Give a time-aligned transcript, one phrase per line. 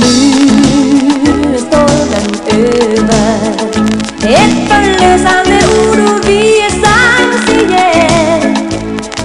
[0.00, 3.38] Nu är stormen över.
[4.22, 8.56] Ett förlösande ord och vi är sams igen.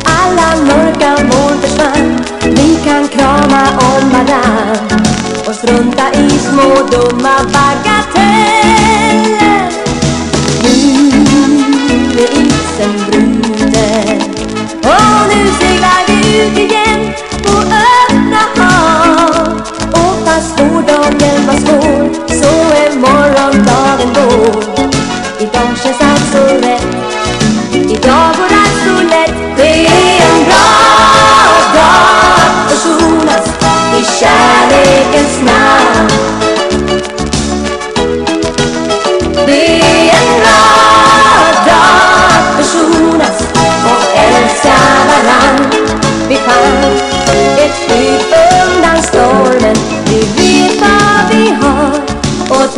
[0.03, 2.23] Alla mörka moln försvann.
[2.43, 5.01] Vi kan krama om varann.
[5.47, 8.78] Och strunta i små dumma bagateller.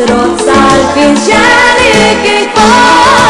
[0.01, 3.20] strozza il vincere che fa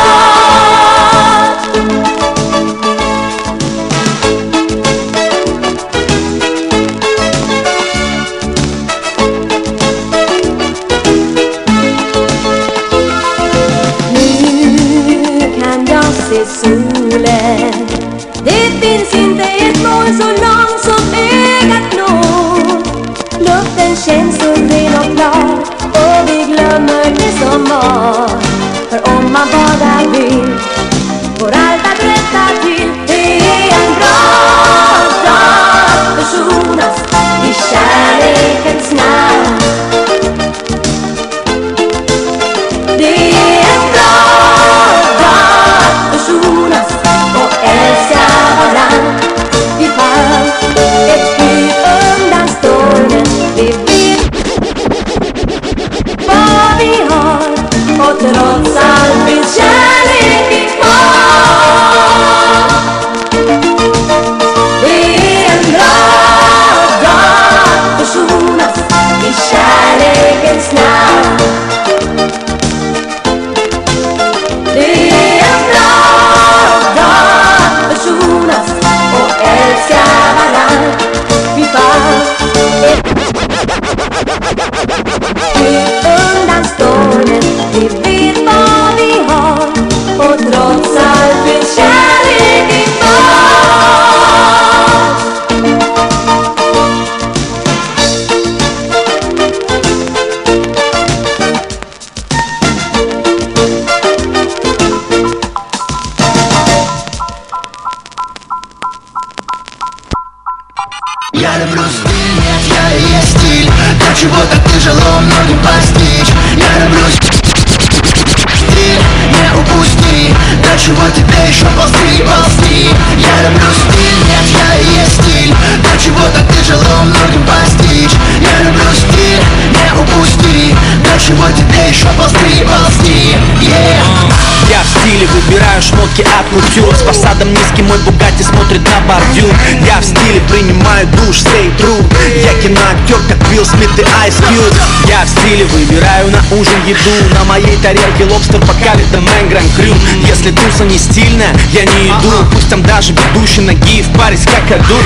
[135.82, 139.54] шмотки от кутюр С фасадом низкий мой Бугатти смотрит на бордюр.
[139.86, 142.04] Я в стиле принимаю душ, stay true
[142.44, 144.76] Я киноактер, как Билл Смит и Ice Cube.
[145.08, 147.36] Я в стиле выбираю на ужин еду.
[147.36, 149.94] На моей тарелке лобстер, бокале да Мэнграм Крю.
[150.28, 152.32] Если туса не стильная, я не иду.
[152.54, 154.98] Пусть там даже ведущий ноги в паре с какаду.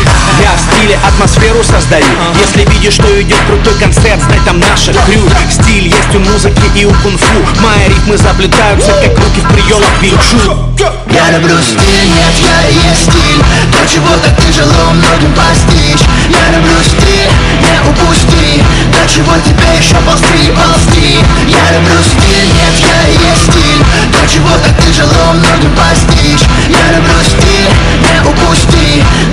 [0.41, 2.06] Я в стиле атмосферу создаю.
[2.41, 5.22] Если видишь, что идет крутой концерт, знай там наша крю.
[5.50, 7.62] Стиль есть у музыки и у кунг-фу.
[7.62, 10.65] Мои ритмы заплетаются, как руки в приемах Вильчу
[11.12, 13.42] Я люблю стиль, нет, я и есть стиль.
[13.72, 16.06] То, чего так тяжело многим постичь.
[16.30, 17.31] Я люблю стиль,
[17.64, 18.64] не упусти.
[18.92, 21.20] До чего тебе еще ползти, ползти?
[21.48, 23.81] Я люблю стиль, нет, я и есть стиль.
[24.12, 26.46] То, чего так тяжело многим постичь.
[26.70, 27.70] Я люблю стиль,
[28.03, 28.75] не упусти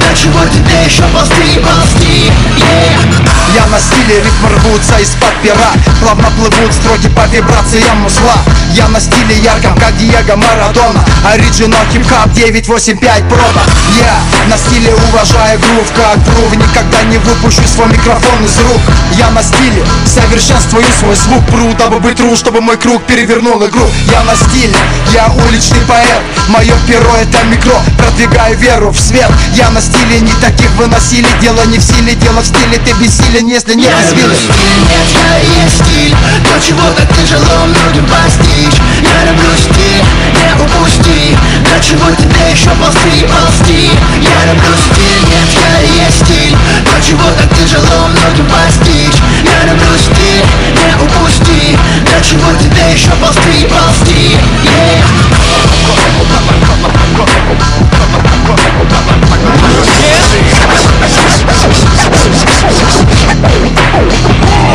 [0.02, 3.32] До чего тебе еще ползти, ползти Yeah.
[3.54, 8.32] Я на стиле, ритмы рвутся из-под пера Плавно плывут строки по вибрациям мусла
[8.72, 13.62] Я на стиле ярком, как Диего Марадона Оригинал хип-хап 985 прода
[13.98, 18.80] Я на стиле уважаю грув, как грув Никогда не выпущу свой микрофон из рук.
[19.18, 23.86] Я на стиле совершенствую свой звук Пру, дабы быть тру, чтобы мой круг перевернул игру.
[24.10, 24.74] Я на стиле,
[25.12, 29.30] я уличный поэт Мое перо это микро, продвигаю веру в свет.
[29.54, 32.92] Я на стиле, стиле Не таких выносили, дело не в силе Дело в стиле, ты
[32.94, 34.38] бессилен, если не разбилась.
[34.38, 36.14] стиль, нет, я есть стиль.
[36.48, 38.78] Но чего-то тяжело многим постичь.
[39.02, 40.02] Я люблю стиль,
[40.38, 41.36] не упусти.
[41.68, 43.90] До чего тебе еще ползти, ползти?
[44.20, 46.56] Я люблю стиль, нет, я есть стиль
[46.92, 49.20] но чего-то тяжело многим постичь.
[49.44, 50.44] Я люблю стиль,
[50.76, 51.76] не упусти.
[52.04, 54.36] До чего тебе еще ползти, ползти?
[54.64, 55.41] Yeah.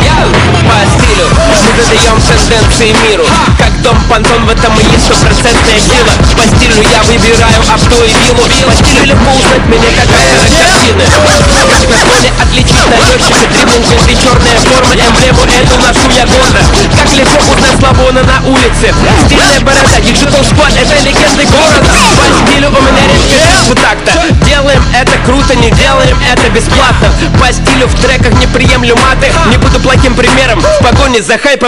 [0.04, 1.07] Yo,
[1.78, 3.24] тенденции миру.
[3.58, 6.10] Как дом понтон, в этом и есть стопроцентная сила.
[6.36, 8.42] По стилю я выбираю авто и виллу.
[8.66, 11.04] По стилю легко узнать меня как автора картины.
[11.68, 14.94] Как на фоне отличить налетчика Дриблинг и черная форма.
[14.94, 16.60] Эмблему эту ношу я гордо.
[16.96, 18.94] Как легко узнать Славона на улице.
[19.26, 21.90] Стильная борода, digital squad, это легенды города.
[22.16, 23.38] По стилю у меня редкий
[23.68, 24.12] вот так-то.
[24.46, 27.12] Делаем это круто, не делаем это бесплатно.
[27.38, 29.30] По стилю в треках не приемлю маты.
[29.50, 30.60] Не буду плохим примером.
[30.60, 31.67] В погоне за хайпом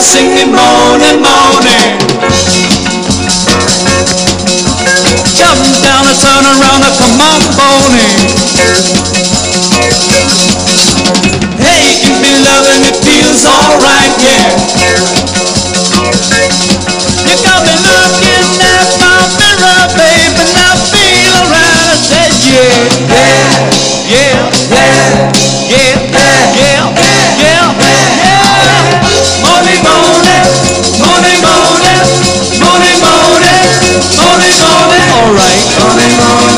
[0.00, 1.92] singing morning, morning.
[5.36, 8.16] Jump down and turn around and come on, Bonnie.
[11.60, 14.56] Hey, me love and it feels alright, yeah.
[17.28, 17.99] You got me looking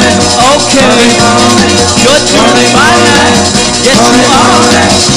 [0.03, 0.19] morning.
[0.59, 1.15] Okay,
[2.03, 3.39] good morning, bye night.
[3.87, 4.67] Yes, you are.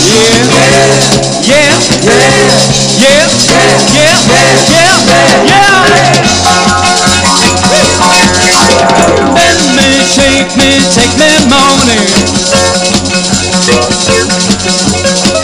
[0.05, 0.45] Yeah,
[1.41, 1.73] yeah,
[3.01, 3.25] yeah, yeah,
[3.93, 4.13] yeah,
[4.69, 4.93] yeah,
[5.49, 5.73] yeah.
[9.33, 12.05] Bend me, shake me, take me morning.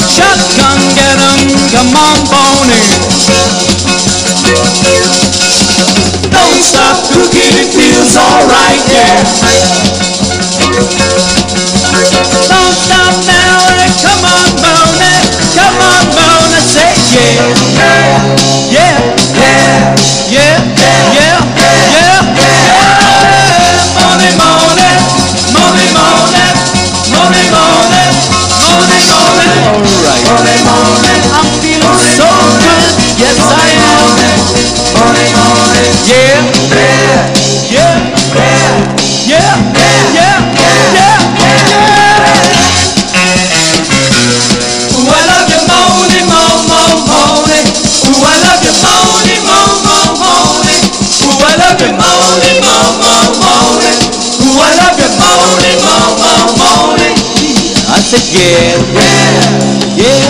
[0.05, 1.41] Shotgun, get 'em,
[1.73, 2.85] come on, Bonnie.
[6.31, 7.10] Don't stop
[8.89, 9.21] yeah,
[51.89, 53.99] morning, mo, mo, morning.
[54.45, 57.17] Ooh, I love you, morning, mo, mo, morning.
[57.89, 60.29] I said yeah, yeah, yeah,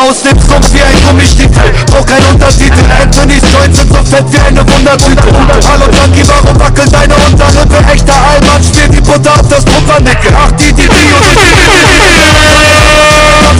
[0.00, 4.38] aus dem Sumpf wie ein Gummistiefel Brauch kein Untertitel Anthony's Joints sind so fett wie
[4.38, 5.22] eine Wundertüte
[5.68, 7.76] Hallo Junkie, warum wackelt deine Unterlippe?
[7.92, 11.52] Echter Allmann spielt die Butter auf das Pumpernickel Ach, die, die, die und die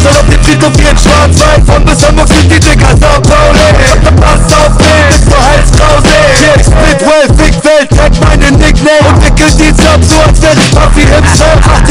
[0.03, 3.69] Soll auf dem Friedhof wie in Schwarz-Weiß Von bis Hamburg sind die Dicker Sao Pauli
[4.17, 9.55] Pass auf mich, bis zur Halskrause Yeah, Splitwell, Big Welt, tag meine Nickname Und wickelt
[9.61, 11.83] die ab, so als wär ich Puffy himself Ach,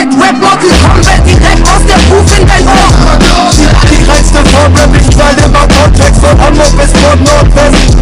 [0.00, 3.18] Respekt, Rap-Rock, ich direkt aus der Ruf in dein Ohr.
[3.90, 7.96] Die reinste Form, Rap, ich zahl immer Kontext von Hamburg bis Nord Nordwest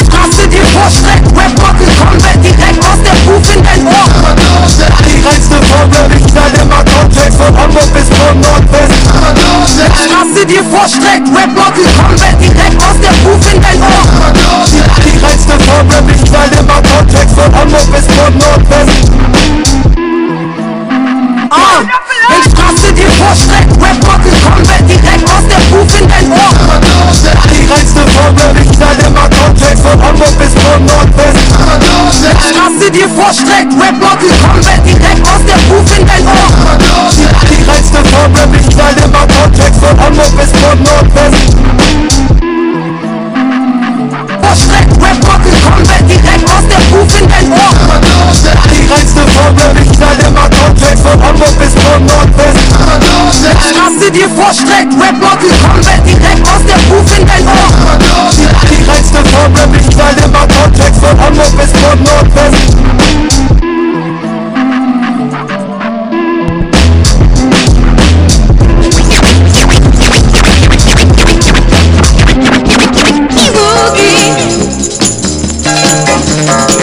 [0.00, 4.08] Ich raste dir vor Schreck, Rap-Rock, ich direkt aus der Ruf in dein Ohr.
[5.06, 8.92] Die reinste Form, Rap, ich immer Kontext von Hamburg bis Nord Nordwest
[9.94, 11.74] Ich raste dir vor Schreck, Rap-Rock,
[12.40, 13.79] direkt aus der Ruf dein Ohr
[17.40, 19.00] Von Hamburg bis von Nordwest.
[21.48, 21.80] Ah,
[22.28, 26.52] wenn Straße dir vorstreckt Rap-Rocket Combat direkt aus der Booth in dein Ohr
[27.48, 31.40] Die reinste Formel, ich knall immer Kontext Von Hamburg bis von Nordwest.
[32.50, 36.50] Straße dir vorstreckt Rap-Rocket Combat direkt aus der Booth in dein Ohr
[37.48, 41.56] Die reinste Formel, ich knall immer Kontext Von Hamburg bis von Nordwest.
[44.42, 45.39] Vorstreckt Rap-Rocket
[45.70, 47.74] Combat direkt aus der Booth in dein Ohr
[48.74, 52.58] Die reinste Formel, ich knall immer Kontext Von Hamburg bis von Nordwest.
[53.70, 54.92] Straße dir vorstreckt.
[54.98, 57.70] Rap-Rocket Combat direkt aus der Booth in dein Ohr
[58.68, 62.80] Die reinste Formel, ich knall immer Kontext Von Hamburg bis von Nordwest
[76.42, 76.79] Thank you.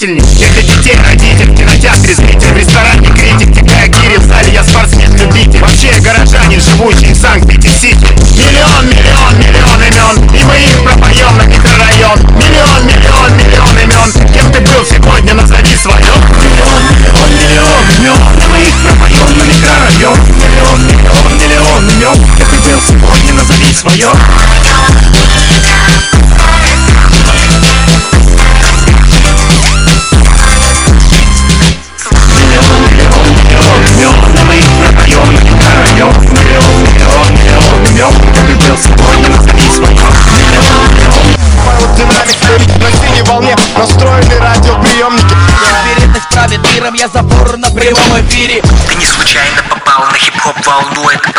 [0.00, 4.64] Убедительней Я детей родитель, в кинотеатре зритель В ресторане критик, текая гири В зале я
[4.64, 8.06] спортсмен-любитель Вообще я горожанин, живущий в Санкт-Петерсити
[8.40, 10.34] Миллион, миллион, миллион имен.
[10.34, 12.18] И мы их пропоем на микрорайон.
[12.34, 14.32] Миллион, миллион, миллион имен.
[14.32, 15.98] Кем ты был сегодня, назови свое.
[16.40, 18.16] Миллион, миллион, миллион имен.
[18.38, 20.18] И мы их пропоем на микрорайон.
[20.26, 22.36] Миллион, миллион, миллион имен.
[22.38, 24.08] Кем ты был сегодня, назови свое
[48.10, 48.62] прямом эфире.
[48.88, 51.32] Ты не случайно попал на хип-хоп волну Это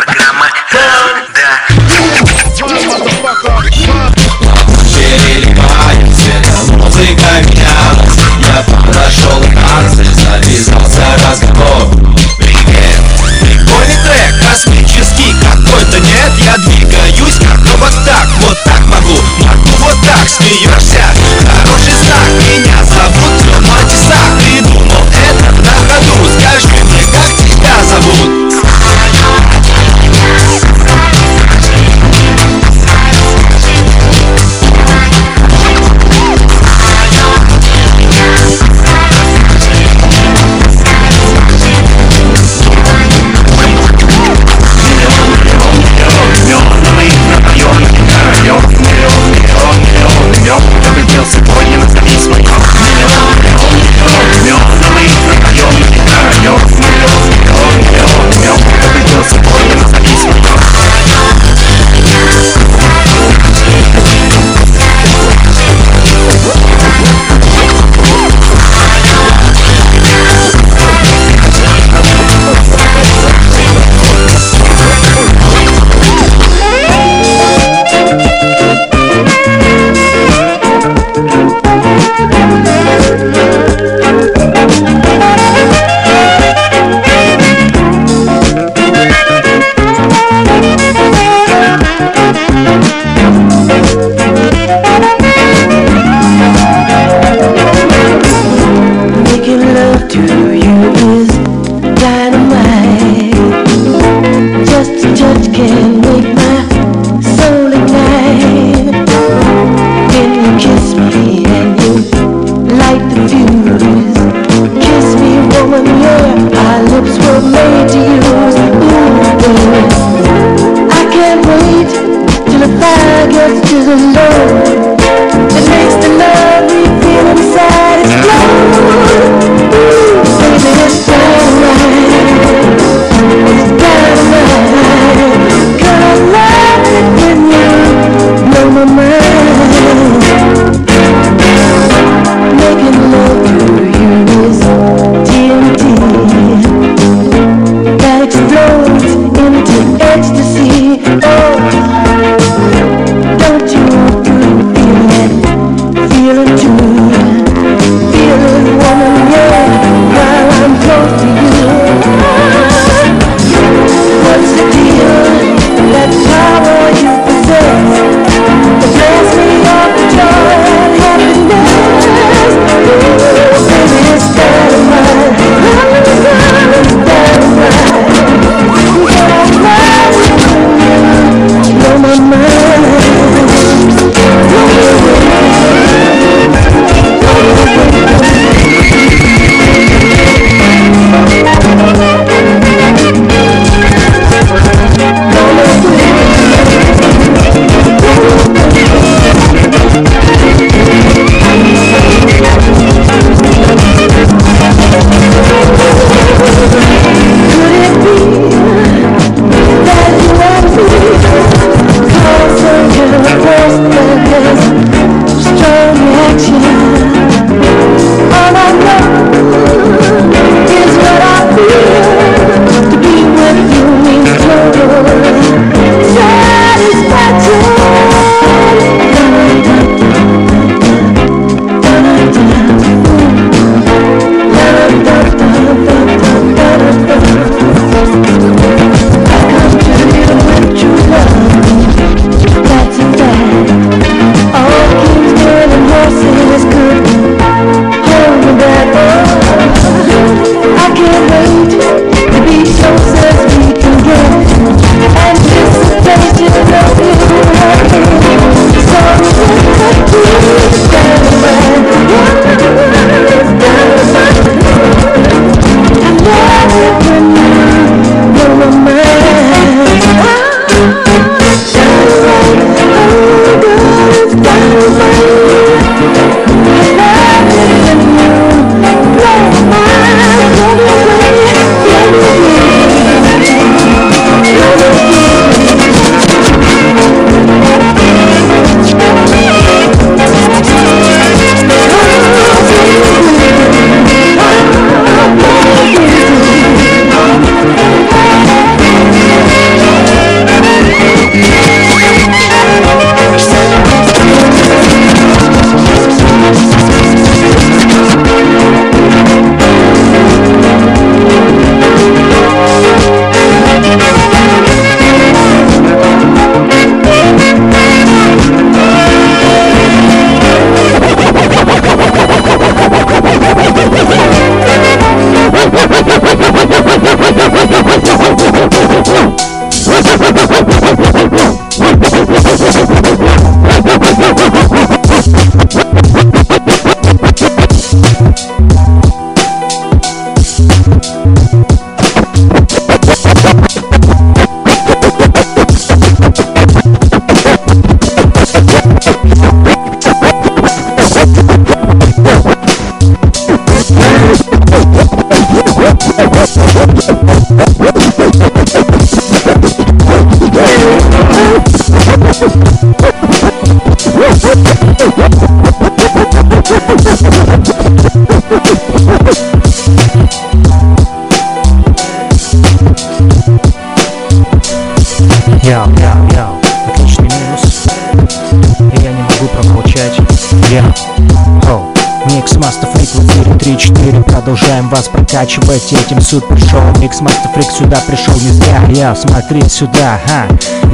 [385.41, 388.85] вас прокачивать этим супер шоу Микс Master Freak сюда пришел не зря.
[388.89, 390.47] Я, смотри сюда, ха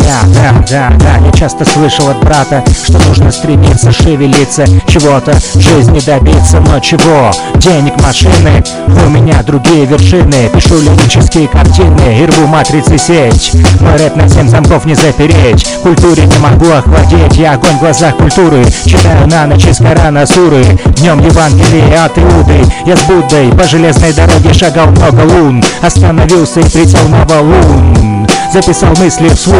[0.03, 1.25] Я, да, да, да.
[1.25, 6.59] Я часто слышал от брата, что нужно стремиться Шевелиться, чего-то в жизни добиться.
[6.59, 7.31] Но чего?
[7.55, 8.63] Денег, машины?
[8.87, 10.49] У меня другие вершины.
[10.53, 16.25] Пишу лирические картины И рву матрицы сеть Мой рэп на семь замков не запереть Культуре
[16.25, 17.35] не могу охладеть.
[17.37, 18.65] Я огонь в глазах культуры.
[18.85, 20.63] Читаю на ночь из Корана суры.
[20.97, 22.63] Днем Евангелие от Иуды.
[22.85, 25.63] Я с Буддой по железной дороге шагал много лун.
[25.81, 29.57] Остановился и прицел на валун Записал мысли вслух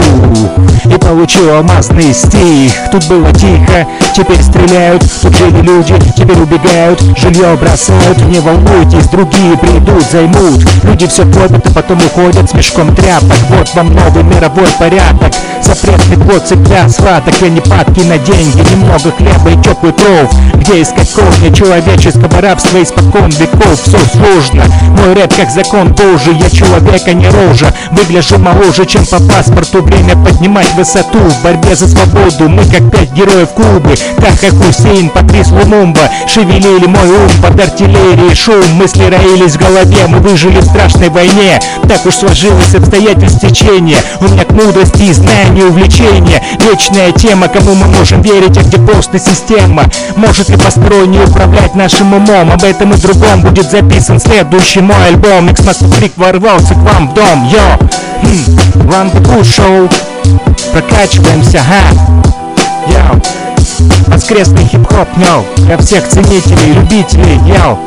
[0.86, 2.72] И получил алмазный стих.
[2.92, 3.86] Тут было тихо,
[4.18, 10.66] теперь стреляют Тут жили люди, теперь убегают Жилье бросают, не волнуйтесь Другие придут, займут.
[10.84, 13.38] Люди все копят, а потом уходят с мешком тряпок.
[13.50, 15.34] Вот вам новый мировой порядок.
[15.62, 20.82] Запретный код цепля схваток Я не падки на деньги, немного хлеба и теплый кров Где
[20.82, 22.82] искать корни человеческого рабства?
[22.82, 24.64] Испокон веков, все сложно.
[24.90, 27.74] Мой рэп как закон Божий Я человек, а не рожа.
[27.92, 29.82] Выгляжу моложе, чем по паспорту.
[29.84, 31.20] Время поднимать высоту.
[31.20, 37.10] В борьбе за свободу Мы как пять героев Кубы Таха Хусейн, Патрис Лумумба Шевелили мой
[37.10, 41.60] ум под артиллерией Шум, мысли роились в голове Мы выжили в страшной войне.
[41.88, 46.42] Так уж сложилось обстоятельств течения У меня к мудрости и знанию увлечения.
[46.70, 49.84] Вечная тема, кому мы можем верить, а где просто система?
[50.16, 52.52] Может ли посторонний управлять нашим умом?
[52.52, 55.50] Об этом и другом будет записан следующий мой альбом.
[55.68, 57.78] Master Freak ворвался к вам в дом, йо!
[58.22, 58.58] Хм,
[59.24, 59.92] Cool Show
[60.72, 61.82] Прокачиваемся, ха!
[62.88, 63.47] Йоу
[64.08, 65.46] Воскресный хип-хоп, йоу.
[65.58, 67.78] Для всех ценителей, любителей, йоу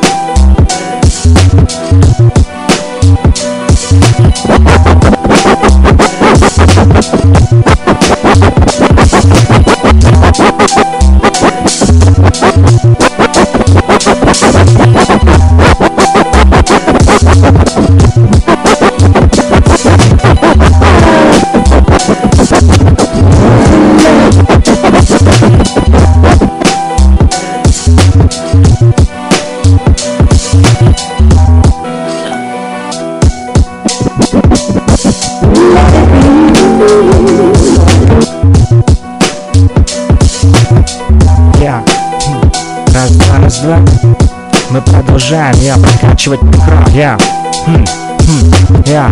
[46.31, 47.19] прокачивать микро.
[47.67, 49.11] Хм, хм, я,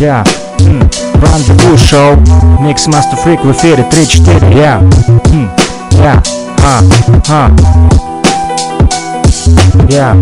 [0.00, 0.24] я.
[0.58, 2.16] Run the Bull Show.
[2.60, 4.78] Mix Master Freak в эфире 3-4, я.
[5.30, 5.50] Хм,
[5.92, 6.22] я.
[6.62, 6.80] А,
[7.28, 7.50] а.
[9.88, 10.16] Я.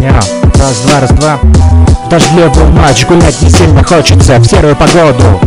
[0.00, 0.20] Я.
[0.58, 1.36] Раз, два, раз, два.
[1.36, 5.40] В дождливую ночь гулять не сильно хочется в серую погоду.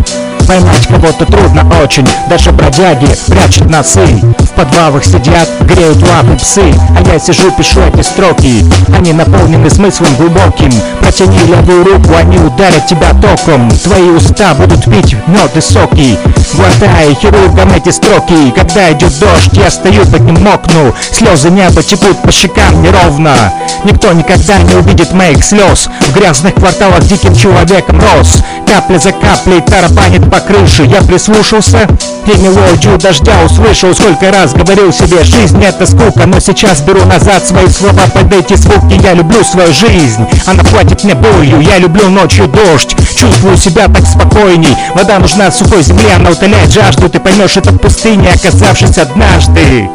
[0.48, 4.06] Поймать кого-то трудно очень, даже бродяги прячут носы.
[4.40, 6.74] В подвалах сидят, греют лапы псы.
[6.96, 8.66] А я сижу, пишу эти строки.
[8.98, 10.72] Они наполнены смыслом глубоким.
[11.02, 13.70] Протяни левую руку, они ударят тебя током.
[13.70, 16.18] Твои уста будут пить мед и соки.
[16.54, 18.52] Глотая хирургом эти строки.
[18.56, 20.94] Когда идет дождь, я стою под ним мокну.
[21.12, 23.36] Слезы неба текут по щекам неровно.
[23.84, 28.44] Никто никогда не увидит моих слез В грязных кварталах диким человеком рос.
[28.66, 30.84] Капля за каплей тарабанит по крыше.
[30.84, 31.88] Я прислушался.
[32.28, 37.48] И мелодию дождя услышал Сколько раз говорил себе, жизнь это скука Но сейчас беру назад
[37.48, 42.10] свои слова под эти звуки Я люблю свою жизнь, она платит мне болью Я люблю
[42.10, 47.56] ночью дождь, чувствую себя так спокойней Вода нужна сухой земле, она утоляет жажду Ты поймешь
[47.56, 49.90] это в пустыне, оказавшись однажды.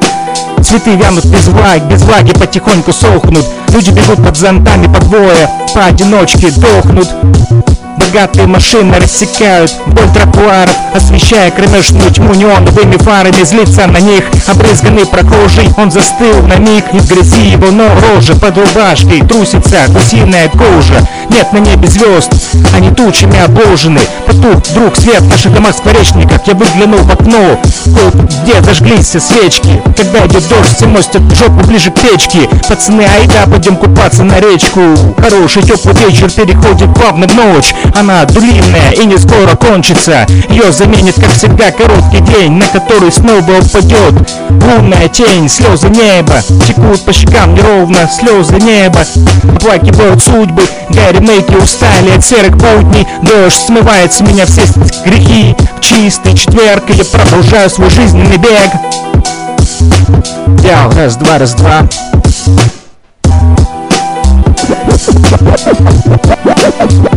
[0.63, 3.45] Цветы вянут без влаги, без влаги потихоньку сохнут.
[3.71, 7.09] Люди бегут под зонтами по двое, поодиночке дохнут
[7.99, 15.69] Богатые машины рассекают вдоль тротуаров Освещая кромешную тьму неоновыми фарами Злится на них обрызганный прохожий.
[15.77, 21.07] Он застыл на миг из грязи его но рожа Под рубашкой трусится гусиная кожа.
[21.31, 22.31] Нет на небе звезд,
[22.77, 24.01] они тучами обложены.
[24.27, 27.59] Потух вдруг свет в наших домах скворечниках Я выглянул в окно,
[28.43, 29.81] где зажглись все свечки?
[29.97, 32.49] Когда идет дождь, все мостят жопу ближе к печке.
[32.69, 34.81] Пацаны, айда, пойдем купаться на речку.
[35.19, 40.27] Хороший теплый вечер переходит плавно в ночь Она длинная и не скоро кончится.
[40.49, 44.15] Ее заменит, как всегда, короткий день На который снова упадет
[44.51, 49.01] лунная тень Слезы неба текут по щекам неровно Слезы неба.
[49.57, 53.07] Оплакивают судьбы Гарри Мейки устали от серых будней.
[53.23, 54.63] Дождь смывает с меня все
[55.05, 55.57] грехи.
[55.81, 58.71] Чистый четверг я продолжаю свой жизненный бег.
[60.63, 61.89] Я раз, два, раз, два.
[66.91, 67.12] Я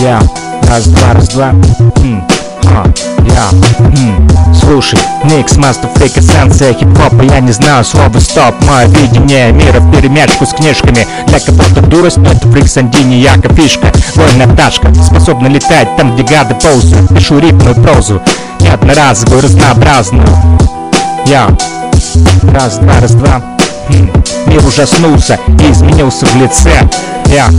[0.00, 0.22] Yeah,
[0.62, 1.54] that's that slap.
[1.98, 2.20] Hmm,
[2.62, 2.86] huh,
[3.26, 3.50] yeah,
[3.90, 4.27] hmm.
[4.68, 7.22] Слушай, микс, мастер, фрик, эссенция хип-хопа.
[7.22, 11.06] Я не знаю слова стоп, мое видение мира в перемячку с книжками.
[11.26, 13.90] Для кого-то дурость, но это фрик Сандини, яка фишка.
[14.14, 17.08] Вольная пташка, способна летать там, где гады ползают.
[17.08, 18.20] Пишу рифму и прозу,
[18.60, 20.28] не одноразовую, разнообразную.
[21.24, 21.48] Я,
[22.52, 23.40] раз, два, раз, два.
[23.88, 24.10] Хм.
[24.48, 26.78] Мир ужаснулся и изменился в лице
[27.28, 27.50] Я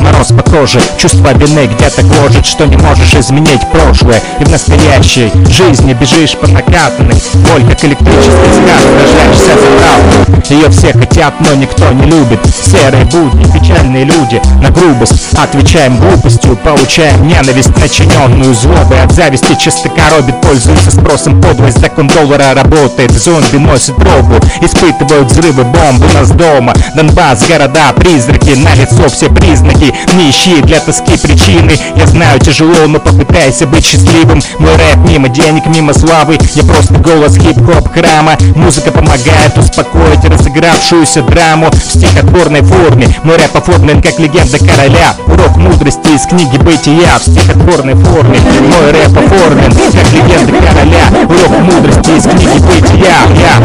[0.00, 4.20] мороз по коже, чувство вины где-то гложет Что не можешь изменить прошлое.
[4.40, 10.42] И в настоящей жизни бежишь по накатанной Боль как электрический скат, сражаешься за правду.
[10.50, 12.40] Ее все хотят, но никто не любит.
[12.62, 16.56] Серые будни, печальные люди На грубость отвечаем глупостью.
[16.56, 19.02] Получаем ненависть, начиненную злобой.
[19.02, 21.40] От зависти чисто коробит, пользуется спросом.
[21.40, 26.74] Подлость Закон доллара работает, зомби носит пробу Испытывают взрывы бомб у нас дома.
[26.94, 31.72] Донбасс, города, призраки, на лицо все признаки Не ищи для тоски причины.
[31.96, 34.40] Я знаю тяжело, но попытайся быть счастливым.
[34.58, 36.38] Мой рэп мимо денег, мимо славы.
[36.54, 38.36] Я просто голос хип-хоп храма.
[38.54, 43.08] Музыка помогает успокоить разыгравшуюся драму В стихотворной форме.
[43.24, 45.14] Мой рэп оформлен как легенда короля.
[45.26, 48.38] Урок мудрости из книги бытия В стихотворной форме.
[48.60, 51.04] Мой рэп оформлен как легенда короля.
[51.24, 53.60] Урок мудрости из книги бытия Я,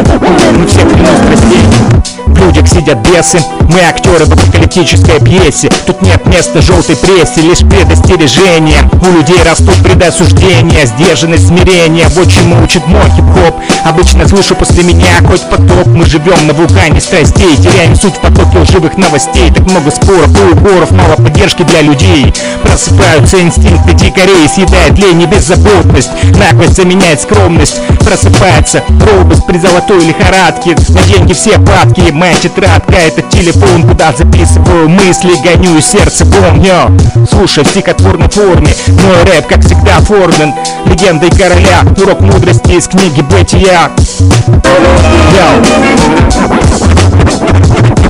[0.51, 3.39] мы все клянусь страстей в людях сидят бесы.
[3.71, 5.69] Мы актеры в апокалиптической пьесе.
[5.85, 8.89] Тут нет места желтой прессе Лишь предостережение.
[9.01, 13.55] У людей растут предосуждения Сдержанность, смирение Вот чему учит мой хип-хоп.
[13.85, 15.87] Обычно слышу после меня хоть потоп.
[15.87, 19.51] Мы живем на вулкане страстей Теряем суть в потоке лживых новостей.
[19.51, 22.33] Так много споров и угоров Мало поддержки для людей.
[22.63, 26.09] Просыпаются инстинкты дикарей Съедает лень и беззаботность.
[26.37, 27.79] Наглость заменяет скромность.
[28.05, 30.75] Просыпается робость при золотой лихорадке.
[30.89, 36.95] На деньги все падки Моя тетрадка это телефон Куда записываю мысли Гоню и сердце помню.
[37.27, 40.53] Слушай в стихотворной форме Мой рэп как всегда оформлен
[40.85, 41.81] Легендой короля.
[41.97, 43.89] Урок мудрости из книги бытия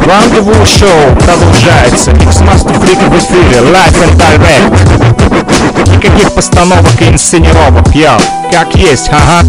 [0.05, 2.11] Рандеву шоу продолжается.
[2.11, 3.59] X-Master Freak в эфире.
[3.61, 5.89] Live and Direct.
[5.95, 7.95] Никаких постановок и инсценировок.
[7.95, 8.17] Йо,
[8.51, 9.47] как есть, ага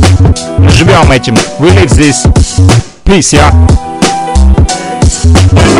[0.68, 2.25] живем этим, we live this.
[3.05, 3.51] Peace, я.
[3.51, 3.91] Comme
[5.54, 5.74] Let's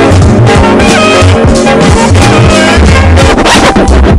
[4.03, 4.12] go.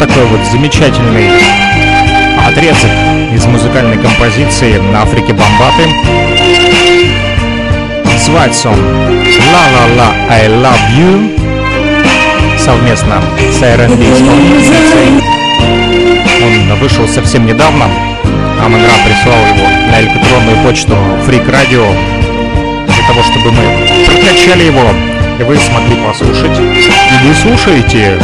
[0.07, 1.31] Такой вот замечательный
[2.47, 2.91] отрезок
[3.35, 5.89] из музыкальной композиции на Африке Бомбаты.
[8.05, 11.39] Называется он La La La I Love You
[12.59, 15.23] совместно с R&B исполнительницей.
[16.43, 17.87] Он вышел совсем недавно.
[18.65, 20.95] Амон Ра прислал его на электронную почту
[21.27, 21.85] Freak Radio
[22.87, 24.83] для того, чтобы мы прокачали его
[25.39, 26.59] и вы смогли послушать.
[26.59, 28.19] И вы слушаете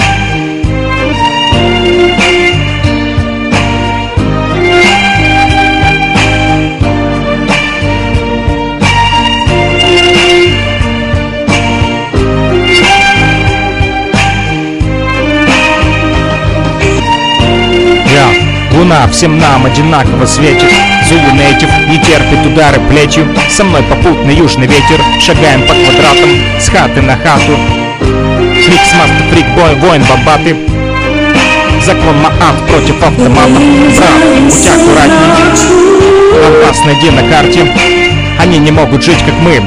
[18.92, 20.68] луна всем нам одинаково светит.
[21.08, 23.26] Зулу нейтив не терпит удары плетью.
[23.48, 25.00] Со мной попутный южный ветер.
[25.20, 26.30] Шагаем по квадратам
[26.60, 27.56] с хаты на хату.
[28.00, 30.56] Фрикс маster, freak boy, воин бомбаты
[31.84, 33.60] Закон Маат против автомата.
[33.96, 35.32] Брат, будь аккуратней
[36.30, 37.74] Компас найди на карте.
[38.38, 39.62] Они не могут жить, как мы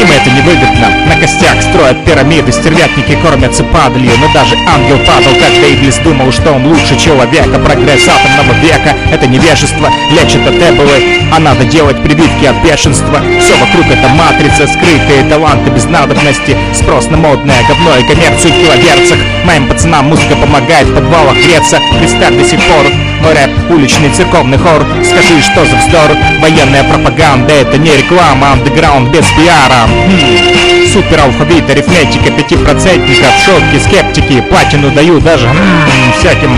[0.00, 5.68] им это невыгодно На костях строят пирамиды Стервятники кормятся падалью Но даже ангел падал, когда
[5.72, 11.38] Иблис думал, что он лучше человека Прогресс атомного века— это невежество Лечит от эболы, а
[11.38, 13.20] надо делать прививки от бешенства.
[13.40, 16.56] Все вокруг это матрица, скрытые таланты без надобности.
[16.74, 19.18] Спрос на модное говно и коммерцию в килогерцах.
[19.44, 21.80] Моим пацанам музыка помогает в подвалах греться.
[21.98, 24.86] Представь до сих пор мой рэп— уличный церковный хор.
[25.04, 26.16] Скажи, что за вздор?
[26.40, 28.52] Военная пропаганда— это не реклама.
[28.52, 29.86] Андеграунд без пиара.
[29.86, 30.92] Хм.
[30.92, 35.56] Супер алфавит, арифметика, пятипроцентников Шутки, скептики, платину даю даже м,
[36.18, 36.50] всяким.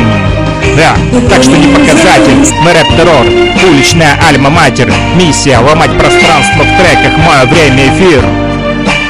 [0.76, 0.94] Да,
[1.28, 2.46] так что не показатель.
[2.62, 3.26] Мы рэп-террор,
[3.68, 4.92] уличная альма-матер.
[5.16, 7.18] Миссия ломать пространство в треках.
[7.18, 8.24] Мое время эфир.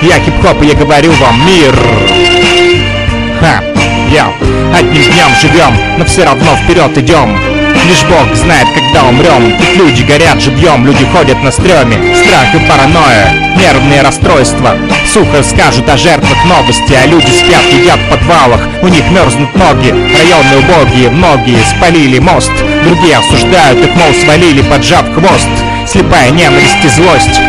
[0.03, 1.73] Я хип-хоп и я говорю вам мир.
[3.41, 3.63] Ха,
[4.13, 4.31] Я
[4.77, 7.35] одним днем живем, но все равно вперед идем
[7.89, 12.59] Лишь Бог знает, когда умрем Тут люди горят живьем, люди ходят на стреме Страх и
[12.69, 14.77] паранойя, нервные расстройства.
[15.11, 18.61] Сухо скажут о жертвах новости А люди спят, едят в подвалах.
[18.83, 22.53] У них мерзнут ноги, районы убогие Многие спалили мост.
[22.85, 25.49] Другие осуждают их, мол, свалили, поджав хвост.
[25.89, 27.41] Слепая ненависть и злость.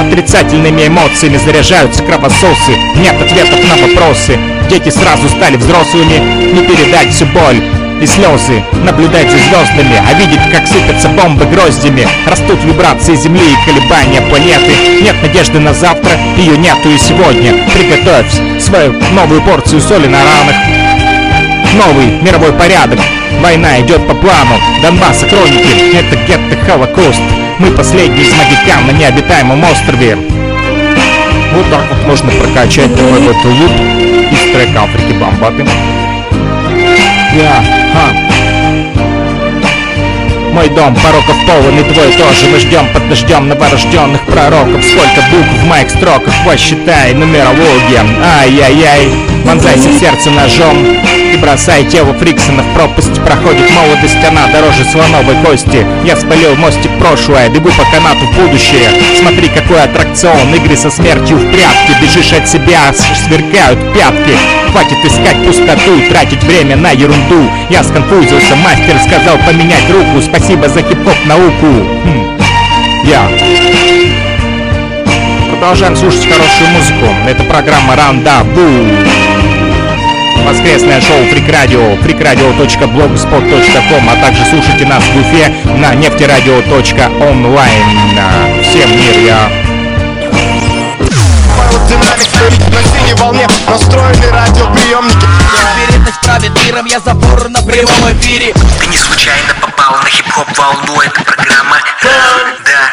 [0.00, 2.76] Отрицательными эмоциями заряжаются кровососы.
[2.94, 4.38] Нет ответов на вопросы
[4.68, 6.52] Дети сразу стали взрослыми.
[6.52, 7.62] Не передать всю боль
[8.00, 8.62] и слезы.
[8.84, 12.06] Наблюдать за звездами, а видеть, как сыпятся бомбы гроздями.
[12.26, 15.02] Растут вибрации Земли и колебания планеты.
[15.02, 17.52] Нет надежды на завтра, ее нету и сегодня.
[17.72, 20.56] Приготовь свою новую порцию соли на ранах.
[21.74, 22.98] Новый мировой порядок.
[23.40, 24.56] Война идет по плану.
[24.82, 27.20] Донбасса хроники Это гетто Холокост.
[27.58, 30.18] Мы последний из магикан на необитаемом острове.
[31.52, 34.01] Вот так вот можно прокачать твой батулут Из
[34.52, 34.74] track
[35.08, 35.66] ki bambatım
[37.38, 37.54] Ya
[37.94, 38.31] ha.
[40.62, 42.46] Мой дом, пороков полон и твой тоже.
[42.52, 44.84] Мы ждем под дождем новорожденных пророков.
[44.84, 48.04] Сколько букв в моих строках, посчитай Нумерология,
[48.38, 49.08] ай-яй-яй
[49.44, 50.76] Вонзайся в сердце ножом
[51.32, 53.20] И бросай тело Фриксона в пропасть.
[53.24, 55.84] Проходит молодость, она дороже слоновой кости.
[56.04, 58.90] Я спалил мостик прошлое, бегу по канату в будущее.
[59.18, 62.00] Смотри, какой аттракцион, игры со смертью в прятки.
[62.00, 62.92] Бежишь от себя,
[63.26, 67.50] сверкают пятки Хватит искать пустоту тратить время на ерунду.
[67.68, 70.22] Я сконфузился, мастер сказал поменять руку.
[70.22, 71.66] Спасибо за хип-хоп науку.
[72.04, 72.38] Хм.
[73.04, 73.28] Я.
[75.50, 77.06] Продолжаем слушать хорошую музыку.
[77.28, 79.12] Это программа Рандаву
[80.46, 87.84] Воскресное шоу Freak Radio, freakradio.blogspot.com, а также слушайте нас в Уфе на нефтерадио.онлайн.
[88.62, 89.48] Всем мир, я
[91.92, 95.26] Динамик на синей волне настроены радиоприемники.
[95.76, 98.54] Вероятность правит миром, я забор на прямом эфире.
[98.80, 102.92] Ты не случайно попал на хип-хоп волну Это программа Да.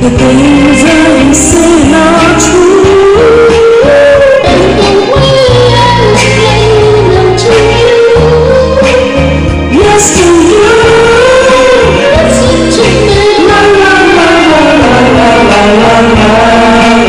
[0.00, 3.39] The things I say are true.
[10.02, 10.54] Thank
[16.94, 16.99] you.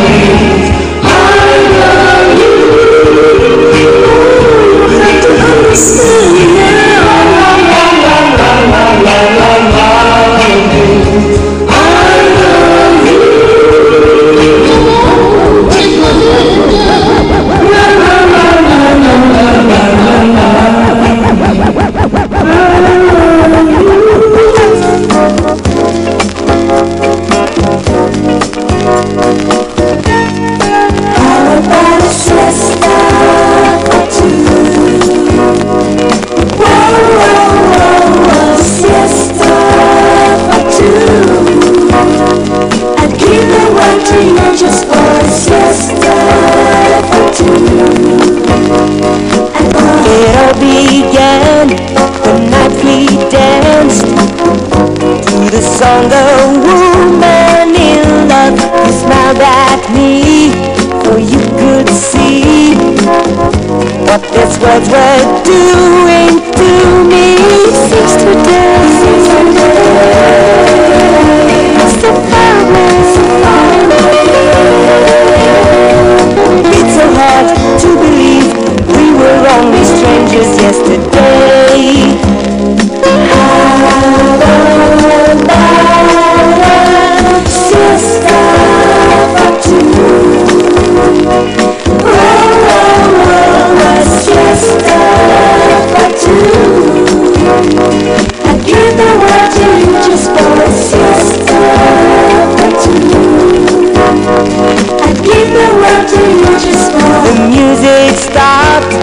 [105.23, 108.93] Give the world to you just for the music stopped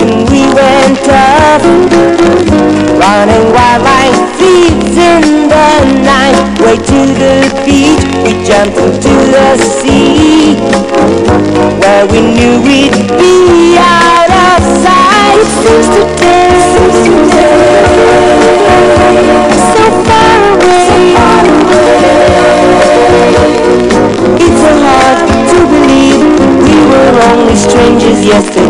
[0.00, 1.62] and we went up,
[3.00, 5.68] running wild like thieves in the
[6.02, 6.36] night.
[6.62, 10.56] Way to the beach, we jumped into the sea,
[11.80, 13.25] where we knew we'd be
[27.56, 28.65] strangers yesterday.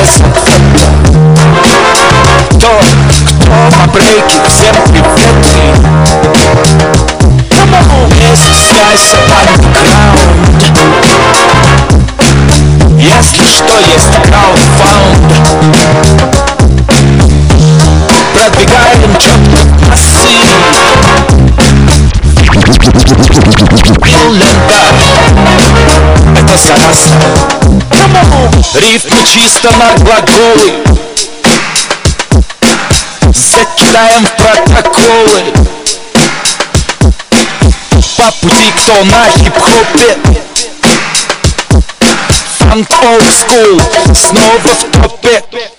[0.00, 0.32] Ответа
[2.48, 2.80] Кто,
[3.42, 5.76] кто по брейке, всем привет.
[8.08, 10.62] Не стесняйся, андеграунд
[12.98, 14.29] Если что, есть
[28.74, 30.84] Рифмы чисто на глаголы.
[33.34, 35.44] Закидаем в протоколы.
[38.16, 40.18] По пути кто на хип-хопе.
[42.58, 43.80] Фанк олд скул
[44.14, 45.69] Снова в топе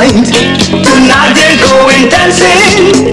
[0.00, 0.24] Behind
[0.84, 3.10] Tonight they're going dancing.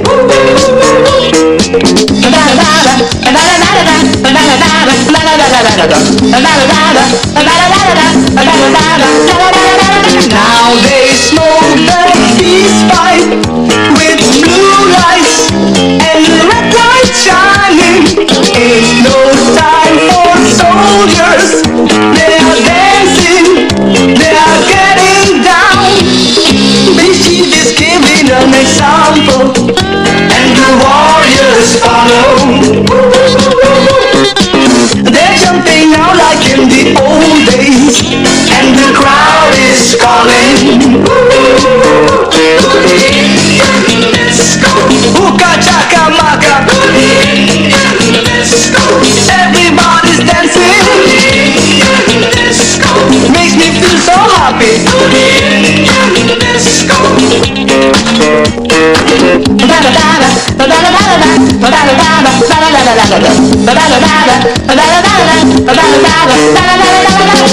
[10.30, 11.47] Now they smoke
[32.08, 32.88] follow.
[35.12, 38.00] They're jumping out like in the old days,
[38.56, 41.04] and the crowd is calling.
[45.18, 46.56] Hookah chaka maka.
[49.28, 50.76] Everybody's dancing.
[53.34, 54.74] Makes me feel so happy.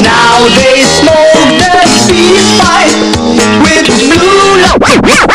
[0.02, 1.70] Now they smoke the
[2.08, 2.90] peace pipe
[3.62, 5.33] with blue lights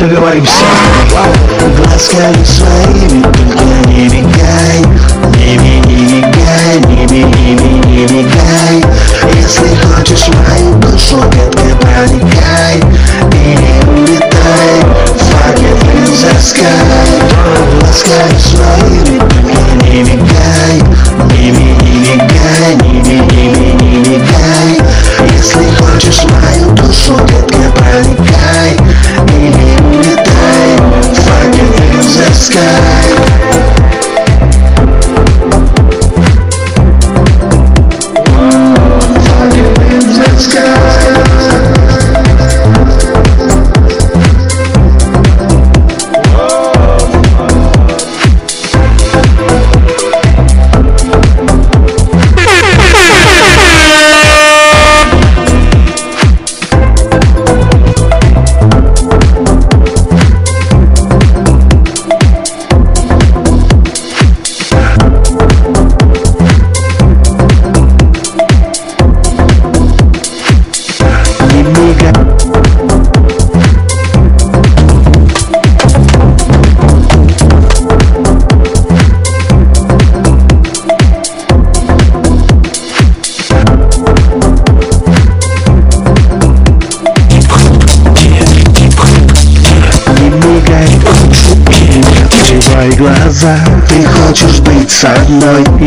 [0.00, 0.52] договоримся.
[1.76, 4.84] Глазками своими только не мигай.
[5.36, 8.84] Не ми- не мигай, не ми- не ми- не мигай.
[9.34, 12.82] Если хочешь мою душу, детка, проникай.
[13.32, 14.78] И улетай
[15.18, 16.68] Fuck it in the sky
[17.80, 20.82] Глазками своими только не мигай
[21.34, 22.72] Не ми- не мигай,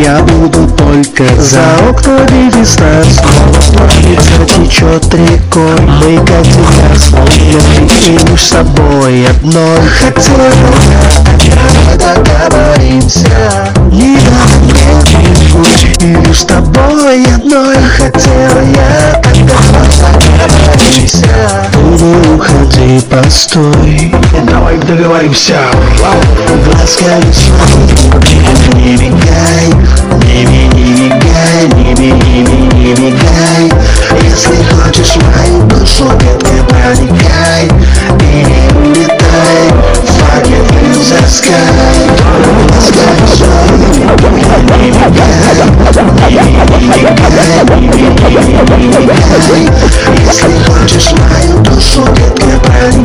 [0.03, 5.79] я буду только за окна везда Снова плавится, течет рекой.
[5.81, 7.59] Мы как тебя словно
[8.03, 13.29] ты с собой одной Хотела я, договоримся.
[13.91, 14.17] Не
[14.61, 14.91] мне
[16.29, 20.61] и с тобой одной Хотела я, договоримся
[22.01, 24.11] Ты не уходи, постой.
[24.49, 25.59] Давай договоримся.
[26.87, 27.21] Своими
[28.75, 29.67] не мигай
[30.25, 33.71] Не ми- не мигай, не ми- не ми- не мигай.
[34.23, 37.69] Если хочешь мою душу, детка, проникай
[41.01, 41.41] Just
[51.09, 53.01] smile, don't forget my body.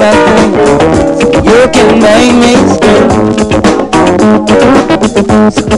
[0.00, 3.10] You can make me scream.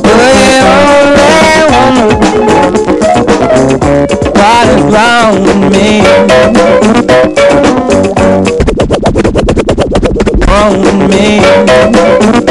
[0.07, 1.97] You're the only one
[4.39, 5.89] What is wrong with me?
[10.47, 12.42] Wrong with me?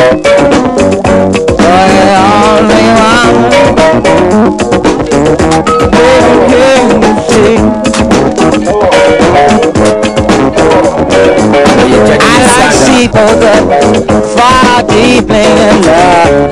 [13.22, 16.52] People far deep in love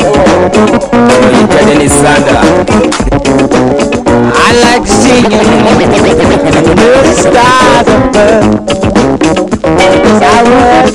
[4.31, 5.39] I like to see you
[6.59, 8.45] under the stars above.
[10.21, 10.87] I would.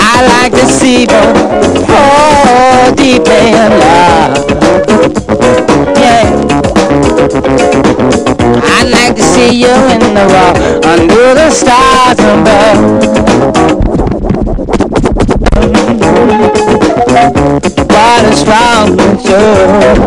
[0.00, 1.24] I like to see you
[1.86, 4.32] fall deep in love.
[5.98, 6.26] Yeah.
[8.62, 13.35] I like to see you in the rock under the stars above.
[19.28, 20.05] Oh,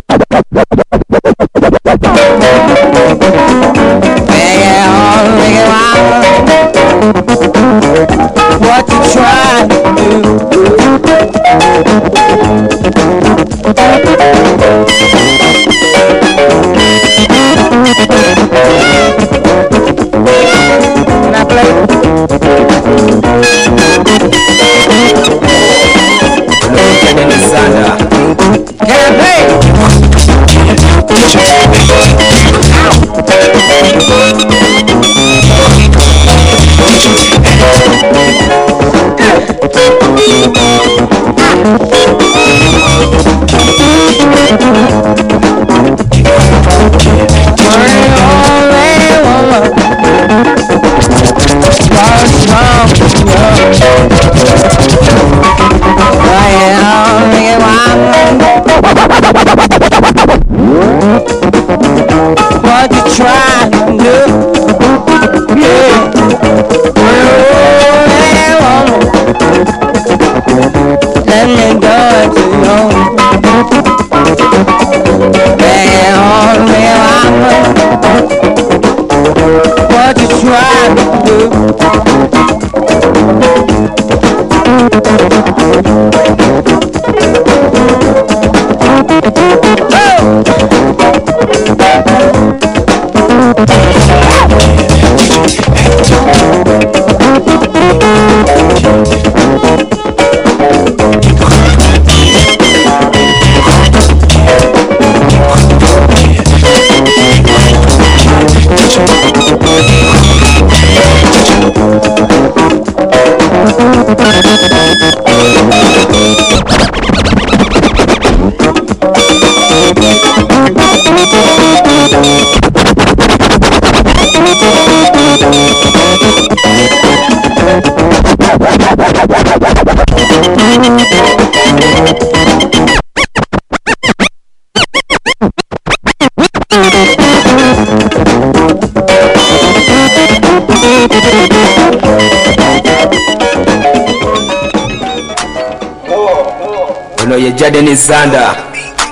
[147.89, 148.55] Alexander zanda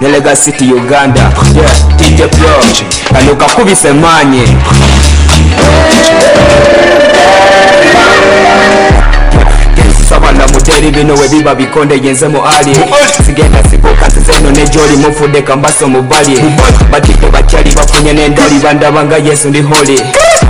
[0.02, 1.34] nelega city Uganda.
[1.56, 2.62] Yeah, DJ Pro
[3.14, 4.44] kano kakubise maanye
[10.54, 12.76] muteri bino webiba bikonde yenze mu ali.
[13.26, 16.40] Sigenda sibuka zeno nejoli mufudde kambaso mubali.
[16.92, 20.02] Batiko bakyali bafunye n'endoli bandabanga yesu ndi holi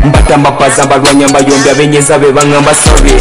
[0.05, 2.31] mbata mbapaza mbalwanya mbayombya benyeza be
[2.75, 3.11] sobi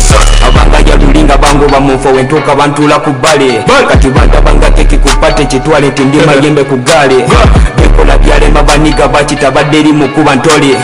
[0.86, 6.64] jalulinga bango wa mufo wentoka bantu la bbale kati bantabangako ekikupate kupate chitwale ndi mayembe
[6.64, 7.24] ku ggaale
[7.76, 10.76] bikola byalema baniga bakitabadde eri mukuba ntole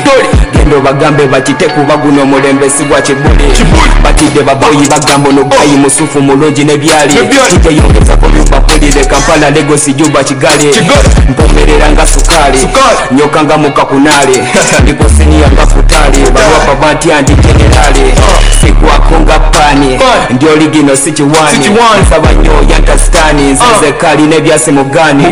[0.62, 3.44] genda bagambe bakite kuba guno omulembe si gwa kibuli
[4.02, 7.14] batidde baboyi bagamba ono gayi musufu mulungi nebyali.
[7.50, 10.68] Kijeyongeza kubyubapulire kampala legosi juba kigali.
[11.28, 12.68] Mpomerera nga sukali
[13.12, 14.42] nyoka nga mukakunali
[14.82, 18.14] ndikosiniya nga futali balwapa bantya ndi generali.
[18.60, 19.98] Sikwako nga pani.
[20.30, 21.68] Ndi oligino si kiwani
[22.02, 25.24] nsaba nnyo yantasitani nzize kali nebyasi mugani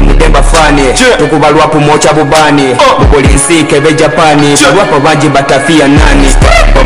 [0.00, 0.82] temutemba fani
[1.18, 6.28] tukubalwapo mocha bubani mukulinsike bejapani balwapo banji batafiya nani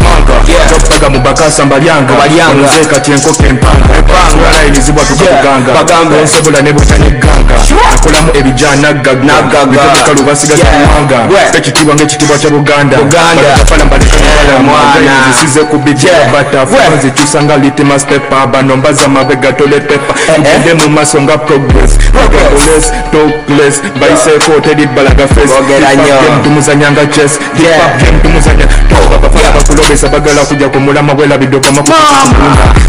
[0.05, 0.35] manga.
[0.71, 2.13] Chokaga mubakasa mbalyanga
[2.55, 7.55] Mzee kati enkoko empanga Empanga Layini zibwa tukabuganga Bagamba Ensobola nebweta negganga
[7.95, 11.19] Akolamu ebijana gagga Bitobukalu basigaza kumanga
[11.59, 12.97] Ekitibwa ng'ekitibwa kya Buganda.
[12.97, 13.51] Buganda.
[13.91, 14.59] Balika mwana.
[14.63, 20.15] Mwana Zisize kubijia batafu Zichusa nga litema stepa Banombaza mabega tole pepa.
[20.29, 20.35] Eh, eh?
[20.35, 21.99] Tugende mu maso nga progress.
[22.13, 22.93] Progress.
[23.13, 27.39] Talk less Baiseko tedit balaga face Hip hop game tumuzanyanga chess.
[27.57, 32.03] Hip hop game tumuzanya Toka kafala bakulobe abapesa bagala kujja ku mulama bwelabiddeko amakuunda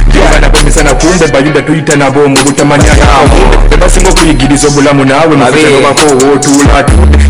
[0.09, 2.91] baganako emisana kumbe bayuda tuyita nabo mu butamanya
[3.69, 6.81] tebasinga okuyigiriza obulamu naawe mubako wootuula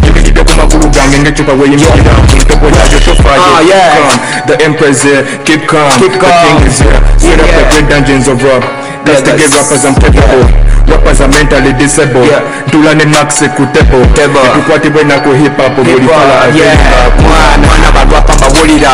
[0.04, 3.44] yimiridde ku makulu gange ngecupa weyimirira mutego yayo tofaayo
[3.76, 6.32] ah, the empress here, keep calm, keep calm.
[6.32, 8.64] the king is here, set up the great dungeons of rock,
[9.04, 10.65] that's yeah, the gay rappers I'm capable.
[10.88, 12.28] Rappers are mentally disabled.
[12.28, 12.42] Yeah.
[12.68, 14.40] ntulane max ku table Table.
[14.56, 16.36] tukwatibwe nako hip hop buli pala.
[16.56, 16.78] Yeah,
[17.22, 18.90] mwana mwana balwapa mbawulira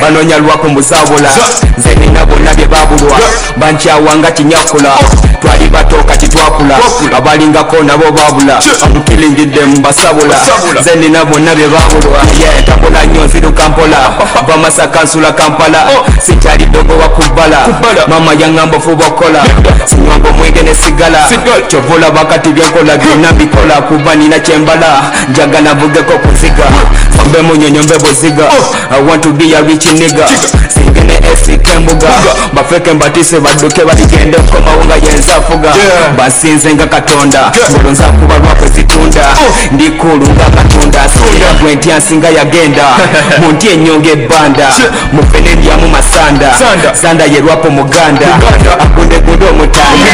[0.00, 1.28] banonya lwako mbuzabula
[1.78, 3.18] nze nina bonna bye babulwa.
[3.56, 4.90] Bankyawanga kinyakula.
[5.40, 6.78] Twali bato kati twakula
[7.16, 8.60] abalingako nabo babula.
[8.84, 10.34] Amukilingidde mbasabula
[10.80, 12.18] nze nina bonna bye babulwa.
[12.40, 13.96] Ye, takula nnyo nziruka mpola
[14.48, 15.86] va masaka nsula kampala.
[16.26, 17.58] Sikyali dogo wakubbala
[18.08, 19.44] mama yaŋŋamba fuba okola
[19.86, 20.74] sinywanga omwenge ne
[21.68, 26.64] chovola wakati byenkolagina bikola kuba nina kyembala njagala vugeko kuziga.
[27.16, 28.44] Fambe munyonyombe buziga
[28.90, 30.26] i want to be a rich nigga.
[30.74, 32.08] Singene efika embuga
[32.52, 35.72] bafeke mbatise baduke baligende nkomawo yenza fuga
[36.18, 39.24] basinze nga katonda ngolo nza kuba lwakwezitunda
[39.72, 42.84] ndikulu katonda singa gwe ntya yagenda
[43.40, 44.68] munti nti ebanda ebbanda
[45.12, 45.38] mufe
[45.92, 46.50] masanda.
[47.02, 47.24] Sanda.
[47.24, 48.26] Yerwapo muganda
[48.80, 50.12] agundegunde omutanda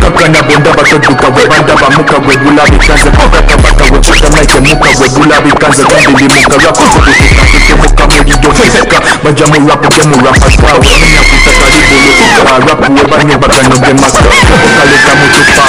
[0.00, 8.06] kaka na bonda batoduka webanda bamuka webula bikanze kaka batawecuta naikemuka webula bikanze bambilimuka rakozokutukakekemuka
[8.06, 14.18] mulidofeka bajamurapokemurapaswawe minyakuta kalibulukuka rapuwe banyebakanogemaka
[14.66, 15.64] okaleka mutupata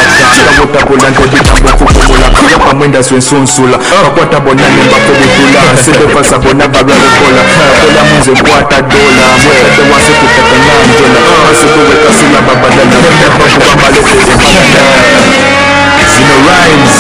[0.56, 7.42] kawotakola ntobitambokukomola kayapa mwenda swensunsula bakwata bonane mbakobitula sebefasa bona balwalokola
[7.72, 11.20] akola munze kwata dola mwekete wase kutekanyamjola
[11.52, 12.72] asikowekasula babaa
[16.14, 16.98] Zino Rhymes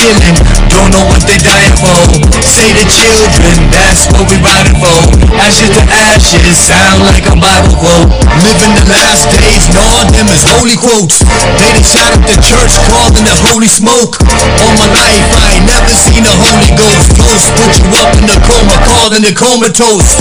[0.00, 2.00] Don't know what they're dying for.
[2.40, 7.74] Say the children, that's what we riding for Ashes to ashes, sound like a Bible
[7.80, 8.12] quote.
[8.44, 11.24] Living the last days, no them is holy quotes.
[11.56, 14.20] They done shot up the church, calling the holy smoke.
[14.20, 18.26] All my life, I ain't never seen a Holy Ghost Ghost put you up in
[18.26, 20.18] the coma, calling it comatose.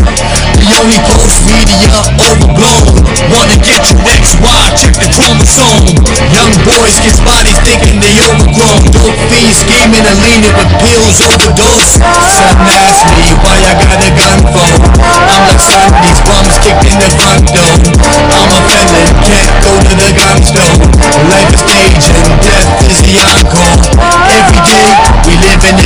[0.56, 3.02] The only post media overblown.
[3.34, 6.00] Wanna get your XY, check the chromosome.
[6.32, 8.84] Young boys get bodies thinking they overgrown.
[8.94, 11.98] Dope fiends scheming and leaning with pills overdose.
[12.30, 16.86] Son asked me why I got a gun for I'm like son, these bums kicked
[16.86, 17.74] in the front door
[18.30, 20.10] I'm a felon, can't go to the
[20.46, 20.78] store
[21.30, 23.69] Life is stage and death is the encore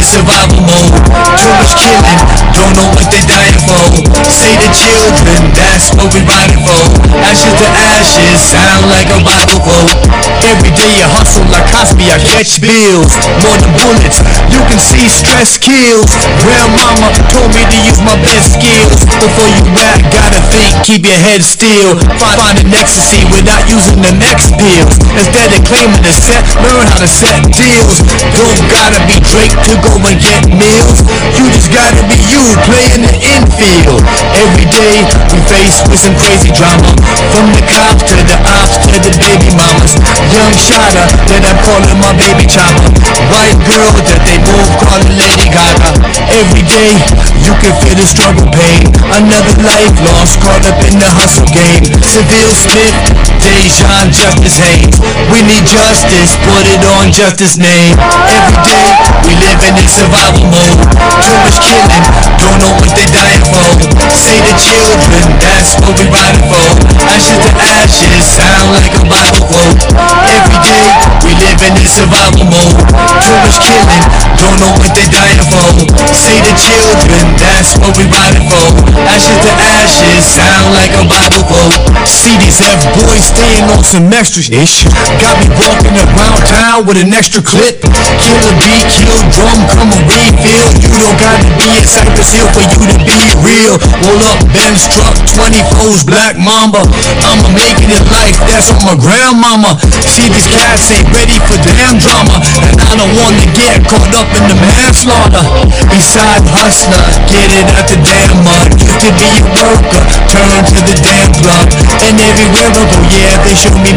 [0.03, 0.91] in survival mode.
[1.39, 2.19] Too much killing,
[2.51, 3.83] don't know what they dying for.
[4.27, 6.83] Say the children, that's what we riding for.
[7.23, 9.95] Ashes to ashes, sound like a Bible quote.
[10.43, 13.15] Every day I hustle like Cosby, I catch bills.
[13.47, 14.19] More than bullets,
[14.51, 16.11] you can see stress kills.
[16.43, 19.07] Grandmama told me to use my best skills.
[19.07, 21.95] Before you rap, gotta think, keep your head still.
[22.19, 26.89] Find, find an ecstasy without using the next pills Instead of claiming the set, learn
[26.89, 28.01] how to set deals.
[28.33, 31.05] Don't gotta be Drake to go and get meals
[31.37, 34.01] You just gotta be you, playing the infield.
[34.33, 36.89] Every day we face with some crazy drama.
[37.33, 39.93] From the cops to the ops to the baby mamas.
[40.33, 42.89] Young shotter that I'm calling my baby chopper
[43.29, 45.89] White girl that they move calling Lady Gaga.
[46.33, 46.97] Every day
[47.45, 48.89] you can feel the struggle pain.
[49.13, 51.85] Another life lost caught up in the hustle game.
[52.01, 52.95] Seville Smith,
[53.41, 54.97] Dejan, Justice Haynes.
[55.29, 57.95] We need justice, put it on justice name.
[58.29, 58.87] Every day
[59.27, 60.79] we live in survival mode.
[61.23, 62.03] Too much killing,
[62.39, 63.67] don't know what they dying for.
[64.13, 66.67] Say the children, that's what we riding for.
[67.07, 69.81] Ashes to ashes, sound like a Bible quote.
[70.27, 70.85] Every day
[71.23, 72.77] we live in survival mode.
[73.21, 74.03] Too much killing,
[74.41, 75.67] don't know what they dying for.
[76.11, 78.67] Say the children, that's what we riding for.
[79.07, 81.77] Ashes to ashes, sound like a Bible quote.
[82.09, 84.83] See these F-boys staying on some extra ish.
[85.21, 87.85] Got me walking around town with an extra clip.
[88.19, 92.49] Kill a beat, kill drum, come a refill You don't gotta be in Cypress Hill
[92.53, 93.75] for you to be real.
[94.05, 96.85] Roll up Benz truck, 24's Black Mamba.
[97.25, 99.77] I'ma make it in life, that's on my grandmama.
[100.05, 102.37] See these cats ain't ready for damn drama.
[102.69, 105.43] And I don't wanna get caught up in the manslaughter.
[105.89, 108.69] Beside hustler, get it out the damn mud.
[108.77, 111.67] Used to be a worker, turn to the damn plug
[112.03, 113.93] And everywhere I go, yeah, they show me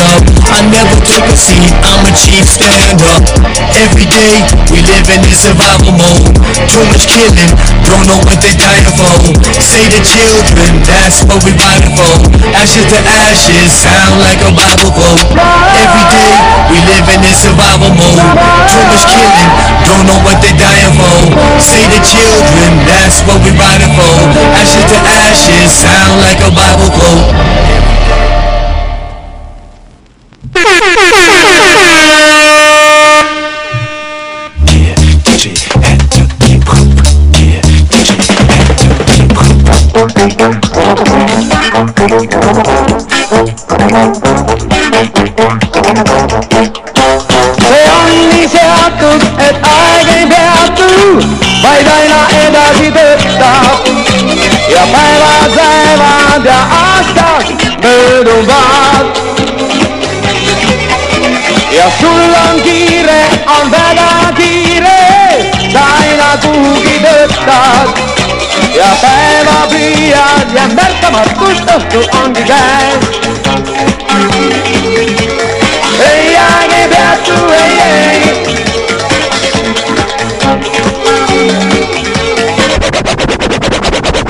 [0.00, 3.24] love I never took a seat, I'm a chief stand up
[3.74, 4.34] Every day,
[4.70, 6.38] we live in this survival mode.
[6.70, 7.50] Too much killing,
[7.82, 9.14] don't know what they dying for.
[9.58, 12.14] Say the children, that's what we riding for.
[12.54, 15.26] Ashes to ashes, sound like a Bible quote.
[15.74, 16.32] Every day,
[16.70, 18.22] we live in survival mode.
[18.70, 19.50] Too much killing,
[19.82, 21.18] don't know what they dying for.
[21.58, 24.14] Say the children, that's what we riding for.
[24.54, 27.50] Ashes to ashes, sound like a Bible quote
[40.20, 40.40] Thank
[42.78, 42.89] you.
[70.54, 73.04] Ja märkamatult õhtu ongi käes
[76.06, 78.20] ei aeg ei peatu, ei, ei.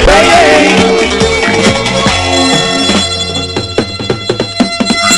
[0.08, 1.10] ei, ei.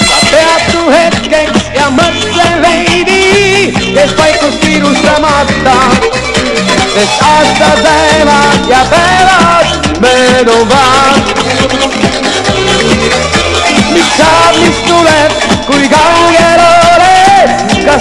[0.08, 5.78] ma peatu hetkeks ja mõtlen veidi, kes vaikus kiirustamata,
[6.94, 10.81] sest aastad lähevad ja päevad mööduvad.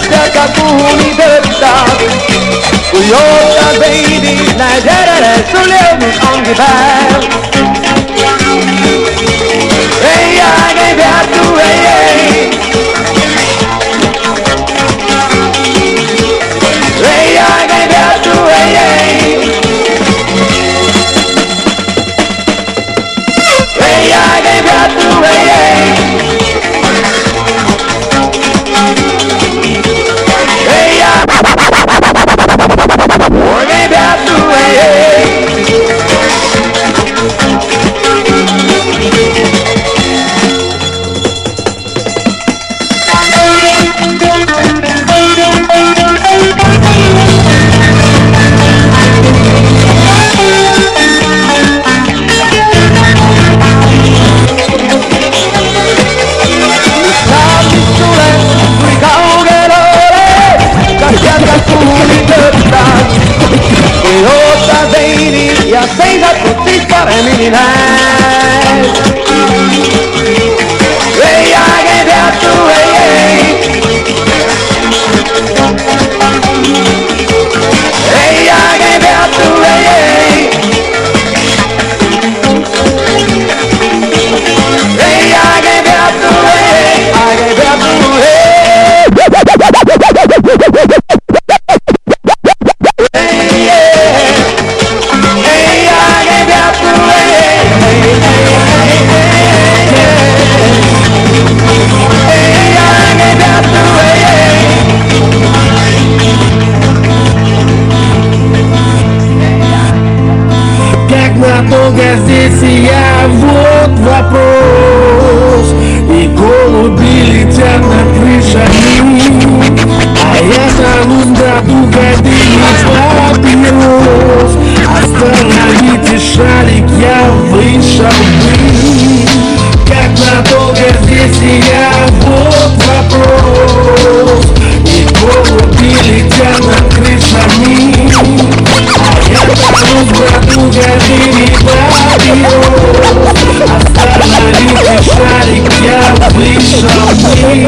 [0.10, 1.44] nuestra comunidad.
[2.92, 7.71] Toyota baby, Nigeria, Sulemus on the back.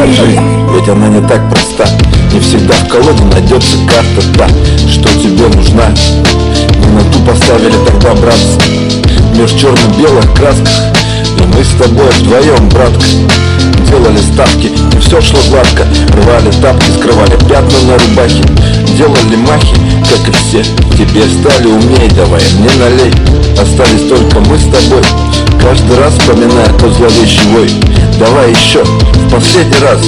[0.05, 0.41] Жизнь,
[0.73, 1.85] ведь она не так проста.
[2.31, 4.47] Не всегда в колоде найдется карта та,
[4.89, 5.85] что тебе нужна.
[6.79, 8.73] Не на ту поставили тогда, братцы
[9.45, 10.93] в черно-белых красках.
[11.37, 13.05] И мы с тобой вдвоем, братка.
[13.89, 15.85] Делали ставки, не все шло гладко.
[16.13, 18.43] Рвали тапки, скрывали пятна на рубахе.
[18.97, 19.75] Делали махи,
[20.09, 20.63] как и все.
[20.97, 23.13] Теперь стали умнее, давай мне налей.
[23.59, 25.01] Остались только мы с тобой
[25.63, 27.69] Каждый раз вспоминая тот зловещий вой
[28.19, 29.99] Давай еще, в последний раз.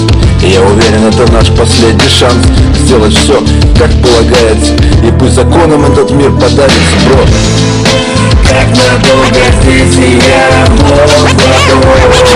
[0.43, 2.45] И я уверен, это наш последний шанс
[2.77, 3.41] Сделать все,
[3.79, 4.73] как полагается.
[5.01, 7.23] И пусть законом этот мир подавится, бро
[8.49, 9.95] Как надолго здесь
[10.27, 12.33] я вот вопрос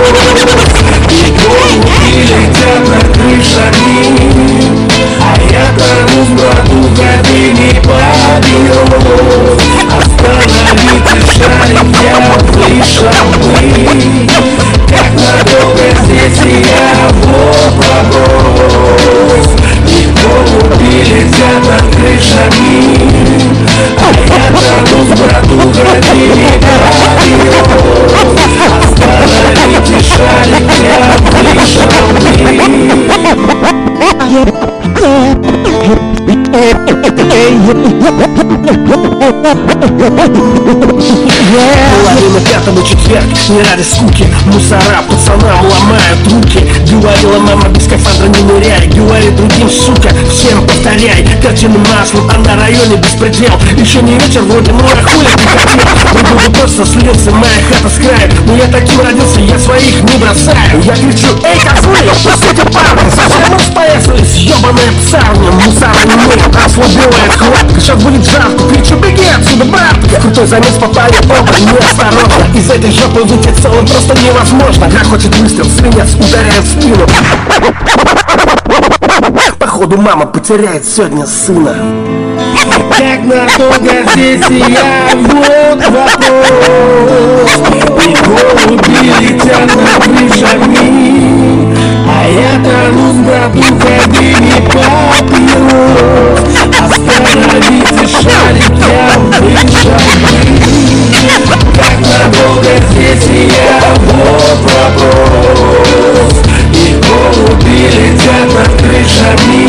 [1.10, 4.00] И голуби летят над крышами
[5.20, 5.22] А
[5.52, 9.60] я тонусь брату године папирос
[9.98, 10.59] Остановите
[11.08, 12.16] шарик, я
[12.52, 13.56] вышел бы
[14.88, 16.90] Как надолго здесь я
[17.76, 19.48] вопрос
[19.86, 19.90] И
[20.20, 22.72] голуби летят над крышами
[23.98, 26.50] А я тонусь в брату године
[27.00, 27.80] папирос
[28.82, 31.00] Остановите шарик, я
[31.42, 31.90] вышел
[36.94, 36.99] бы
[42.00, 44.26] Половина пятого четверг, не ради скуки.
[44.46, 46.66] Мусора пацанам ломают руки.
[46.90, 48.88] Говорила мама, без скафандра не ныряй.
[48.88, 51.24] Говорит другим, сука, всем повторяй.
[51.40, 55.80] Картину маслом, а на районе беспредел Еще не вечер, вроде, ну а хули ты хотел
[56.12, 60.82] буду просто слился, моя хата с краю Но я таким родился, я своих не бросаю.
[60.82, 65.50] Я кричу, эй, козлы, пустите парни Совсем распоясались, ебаная псарня.
[65.50, 71.14] Мусора не мы, ослабевает хватка Сейчас будет жарко, кричу, беги отсюда, братка Крутой замес попали
[71.24, 74.88] оба, неосторожно Из этой жопы выйти целым просто невозможно.
[74.88, 77.06] Грохочет выстрел, свинец ударяет в спину.
[79.58, 81.76] Походу мама потеряет сегодня сына.
[82.96, 87.50] Как надолго здесь я, вот вопрос.
[88.06, 91.74] И голуби летят над крышами
[92.08, 96.59] А я тонусь в брату кабине папирос
[97.30, 99.06] Остановите шарик, я
[99.38, 99.94] вышел
[101.76, 106.34] Как надолго здесь я, вот вопрос
[106.74, 106.76] И
[107.06, 109.62] голуби летят над крышами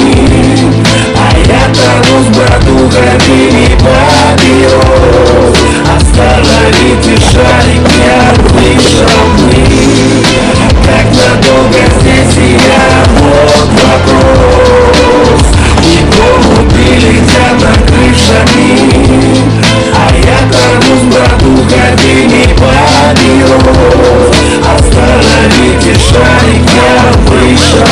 [1.15, 5.57] А я тонусь в брату кабине папирос
[5.95, 8.19] Остановите шарик, я
[8.55, 9.00] вышел
[24.73, 27.91] Остановите шарик, я вышел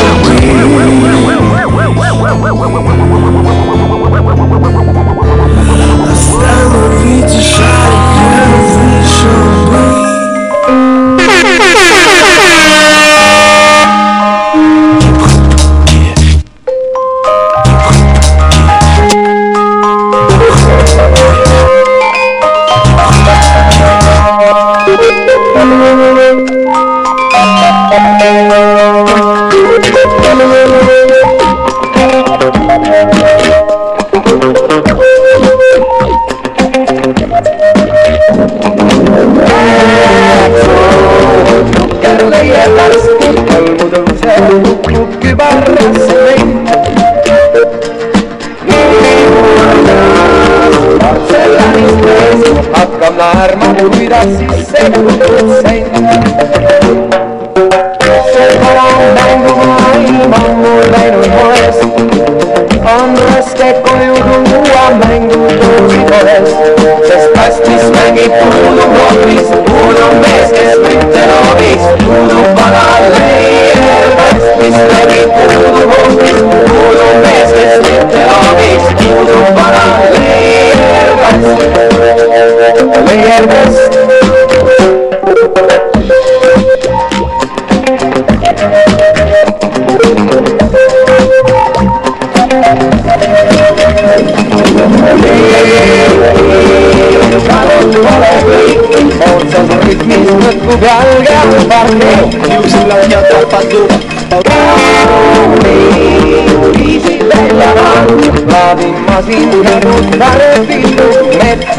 [109.24, 111.79] sin cargo, dale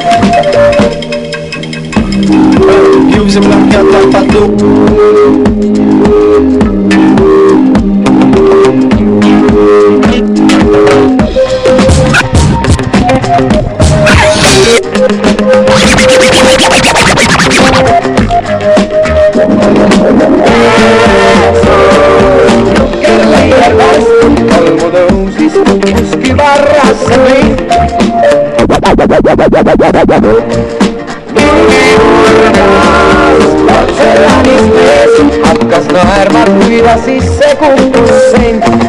[38.58, 38.79] mind.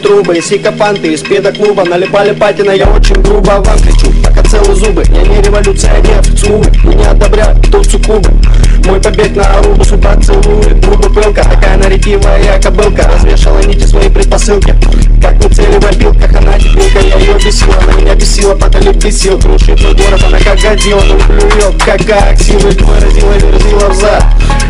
[0.00, 4.12] Трубы сикопанты Из педоклуба налипали патина Я очень грубо вам кричу,
[4.50, 5.04] целы зубы.
[5.08, 8.30] Я не революционер, зубы И не одобряю тут суккубы.
[8.84, 13.08] Мой побег на Арубу сюда целует Губы пылка, такая она ретивая я кобылка.
[13.08, 14.74] Развешала нити свои предпосылки.
[15.22, 19.38] Как не цели в обилках, она дебилка Я ее бесила, она меня бесила, потолив бесил
[19.38, 24.24] Крушит мой город, она как годила Ну плюет, как аксивы Мой разила, верзила в зад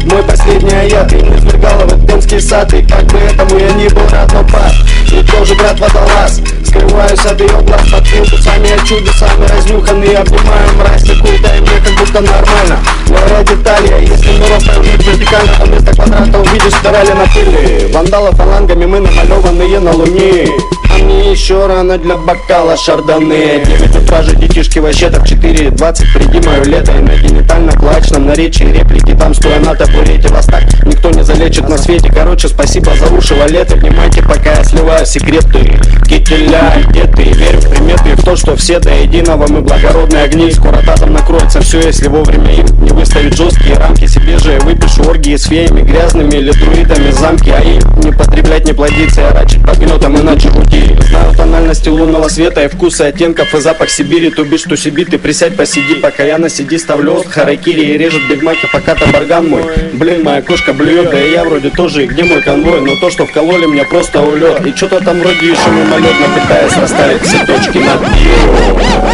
[0.05, 2.73] Мой последний аят, и не извергала в Эдемский сад.
[2.75, 4.75] И как бы этому я не был рад, но пад
[5.13, 6.41] И тоже брат водолаз
[6.71, 8.07] Скрываюсь от ее глаз под
[8.45, 12.79] сами я чудесами разнюханный Обнимаю мразь какую-то, мне как будто нормально.
[13.09, 17.93] Моя детали, если мы расставим вертикально То вместо квадрата увидишь спирали на пыли.
[17.93, 20.47] Вандала фалангами мы намалеванные на луне.
[20.89, 26.47] а мне еще рано для бокала шардоне 9 утра же детишки вообще так 4.20 Приди
[26.47, 26.93] мое лето.
[26.93, 31.79] И на генитально-клачном наречии Реплики там стоя на табурете Вас так никто не залечит на
[31.79, 32.11] свете.
[32.13, 33.77] Короче, спасибо за уши валеты.
[33.77, 35.79] Внимайте, пока я сливаю секреты.
[36.09, 37.23] Кителя, где ты?
[37.23, 39.47] Верю в приметы в то, что все до единого.
[39.49, 40.51] Мы благородные огни.
[40.51, 44.07] Скоро тазом накроется все, если вовремя им Не выставить жесткие рамки.
[44.07, 47.51] Себе же я выпишу оргии с феями Грязными или друидами замки.
[47.51, 49.21] А им не потреблять, не плодиться.
[49.21, 53.91] Я рачить по гнетам, иначе уйти Знаю тональности лунного света и вкусы оттенков И запах
[53.91, 57.99] Сибири, туби, что себе Ты присядь, посиди, пока я на сиди ставлю ост Харакири и
[57.99, 59.63] режет бигмаки, пока табарган мой.
[59.93, 63.11] Блин, моя кошка блюет, да и я вроде тоже И где мой конвой, но то,
[63.11, 64.65] что вкололи мне просто улет.
[64.67, 69.11] И что-то там вроде еще мимолетно пытаясь расставить все точки над Io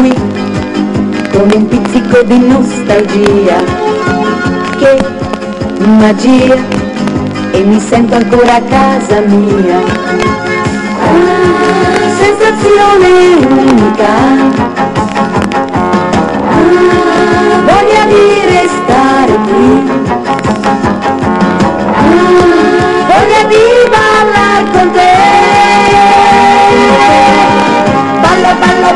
[0.00, 0.14] qui
[1.30, 3.58] con un pizzico di nostalgia
[4.78, 4.98] Che
[5.98, 6.56] magia
[7.52, 9.78] e mi sento ancora a casa mia.
[11.02, 11.28] Ah,
[12.16, 13.08] sensazione
[13.46, 14.89] unica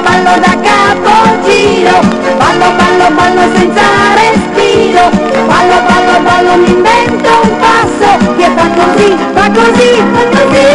[0.03, 3.83] Ballo, da capogiro Ballo, ballo, ballo senza
[4.15, 5.11] respiro.
[5.47, 8.35] Ballo, ballo, ballo mi invento un passo.
[8.37, 10.67] Che fa così, fa così, fa così.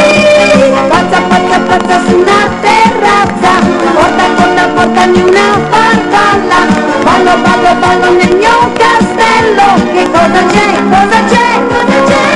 [0.87, 3.51] Pazza, pazza, pazza su una terrazza.
[3.93, 4.25] Porta
[4.55, 6.59] la portami una farfalla.
[7.03, 9.67] Ballo, ballo, ballo nel mio castello.
[9.93, 12.28] Che cosa c'è, cosa c'è, cosa c'è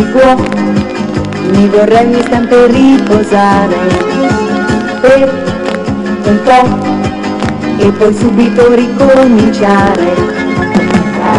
[0.00, 0.34] si può,
[1.52, 3.76] mi vorrei un istante riposare.
[5.00, 5.58] Per
[6.24, 10.38] un po' e poi subito ricominciare.
[11.22, 11.38] Ah,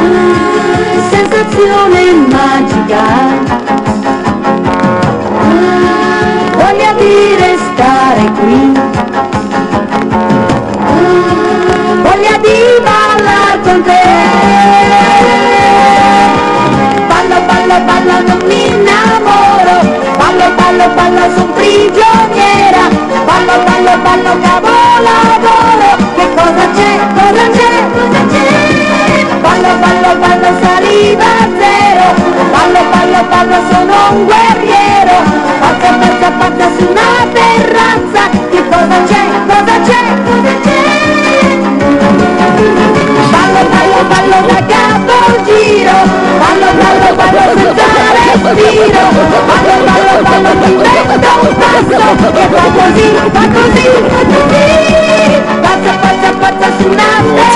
[1.10, 3.04] sensazione magica,
[5.40, 5.56] ah,
[6.56, 8.72] voglia di restare qui,
[10.78, 14.00] ah, voglia di ballare con te.
[17.08, 18.51] Balla, balla, balla, non
[20.82, 22.90] ballo, ballo, son prigioniera.
[23.26, 28.50] Ballo, ballo, ballo, capolavoro Che cosa c'è, cosa c'è, cosa c'è?
[29.42, 32.06] Ballo, ballo, ballo, saliva zero.
[32.52, 35.16] Ballo, ballo, ballo, sono un guerriero.
[35.60, 38.30] Pazza, pazza, pazza su una terrazza.
[38.50, 39.21] Che cosa c'è,
[48.32, 49.12] respiram
[49.52, 54.51] A cantarolada liberta o coração É pra cozinhar, pra cozinhar, pra cozinhar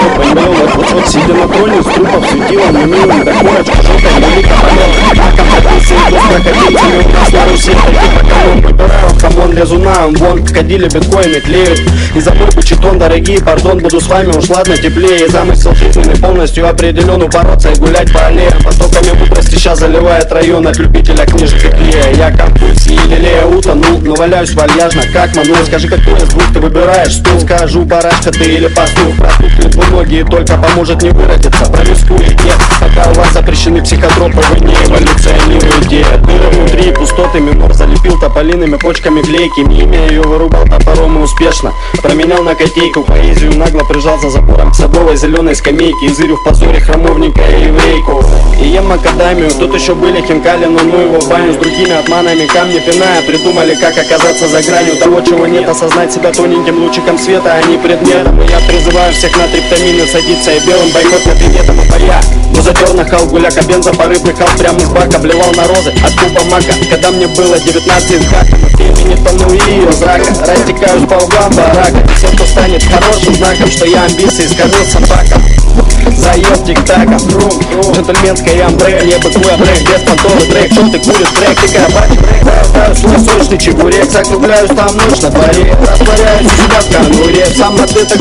[0.06, 3.82] Все поймел, вот, вот, вот сидя на троне, с трупов светила на милом до корочка,
[3.82, 4.90] желтая велика помел.
[5.18, 10.46] Раком ходился и быстро ходитель, у нас на Руси таких раком выбираю, хамон лезуна, вон,
[10.46, 11.82] ходили биткоины клеют.
[12.14, 15.28] И забыл читон, дорогие, пардон, буду с вами уж ладно теплее.
[15.28, 18.62] Замысел жизненный полностью определен, упороться и гулять по аллеям.
[18.64, 22.14] Потоками мудрости сейчас заливает район от любителя книжек и клея.
[22.16, 25.58] Я компульс и лелея утонул, но валяюсь вальяжно, как манул.
[25.66, 29.16] Скажи, какой из двух ты выбираешь, стул, скажу, барашка ты или пастух.
[29.18, 32.56] Простухли двуногие, только поможет не выродиться, промискует нет.
[32.82, 36.06] Пока у вас запрещены психотропы, вы не эволюционируете.
[36.24, 39.62] Дыры внутри, пустоты, минор залепил тополиными почками клейки.
[39.62, 41.72] Имя ее вырубал топором и успешно.
[42.02, 46.08] Променял на котейку, поэзию нагло прижал за забором садовой зеленой скамейке.
[46.08, 48.24] Изырю в позоре храмовника и еврейку.
[48.60, 52.48] И ем макадамию, тут еще были хинкали, но ну его в баню с другими отманами.
[52.48, 55.68] Камни пиная, придумали, как оказаться за гранью того, чего нет.
[55.68, 58.42] Осознать себя тоненьким лучиком света, а не предметом.
[58.42, 62.22] И я призываю всех на триптамины садиться и белым бойкот на приметам и боя.
[62.56, 66.44] Но затер нахал гуляка, бенза порыв пыхал прямо из бака, блевал на розы от куба
[66.50, 66.74] мака.
[66.90, 70.32] Когда мне было 19 хаком, времени тонул и из рака.
[70.48, 75.65] Растекаюсь по углам барака, все, кто станет хорошим знаком, что я амбиции скормил собакам.
[76.12, 77.52] Заел тик-таком, трум,
[77.94, 82.96] джентльменская амбре, не быкуя брейк, без конторы трек, что ты куришь трек, ты карабатик, Хватаю
[82.96, 87.88] свой сочный чебурек, закругляюсь там ночь на дворе, растворяюсь у себя в конуре, сам на
[87.88, 88.20] ты так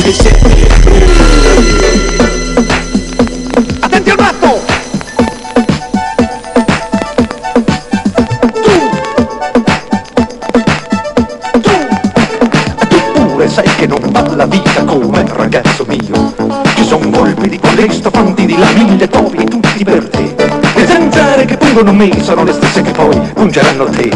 [18.57, 20.35] la mille topi tutti per te.
[20.75, 24.11] Le zanzare che pungono me sono le stesse che poi pungeranno te.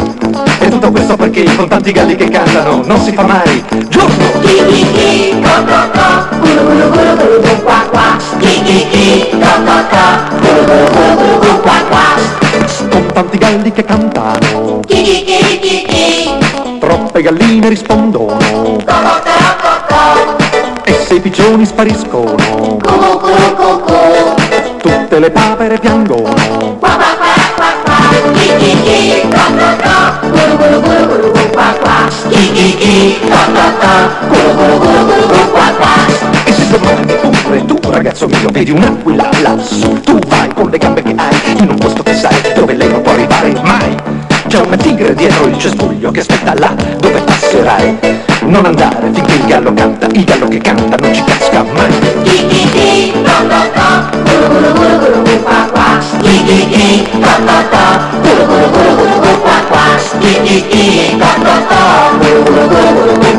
[0.60, 3.64] E tutto questo perché con tanti galli che cantano non si fa mai.
[3.88, 4.38] Giorno!
[12.90, 14.80] Con tanti galli che cantano
[16.78, 18.38] Troppe galline rispondono.
[20.84, 22.78] E se i pigeoni spariscono
[25.20, 26.34] le papere piangono.
[36.44, 37.04] E se domani
[37.42, 41.68] pure tu ragazzo mio vedi un'aquila lassù Tu vai con le gambe che hai in
[41.68, 43.94] un posto che sai dove lei non può arrivare mai.
[44.46, 47.98] C'è una tigre dietro il cespuglio che aspetta là dove passerai.
[48.46, 52.00] Non andare finché il gallo canta, il gallo che canta non ci casca mai
[56.50, 56.88] i i
[57.22, 60.86] guru guru guru guru guru quack quack i i i
[61.18, 63.30] guru guru guru guru guru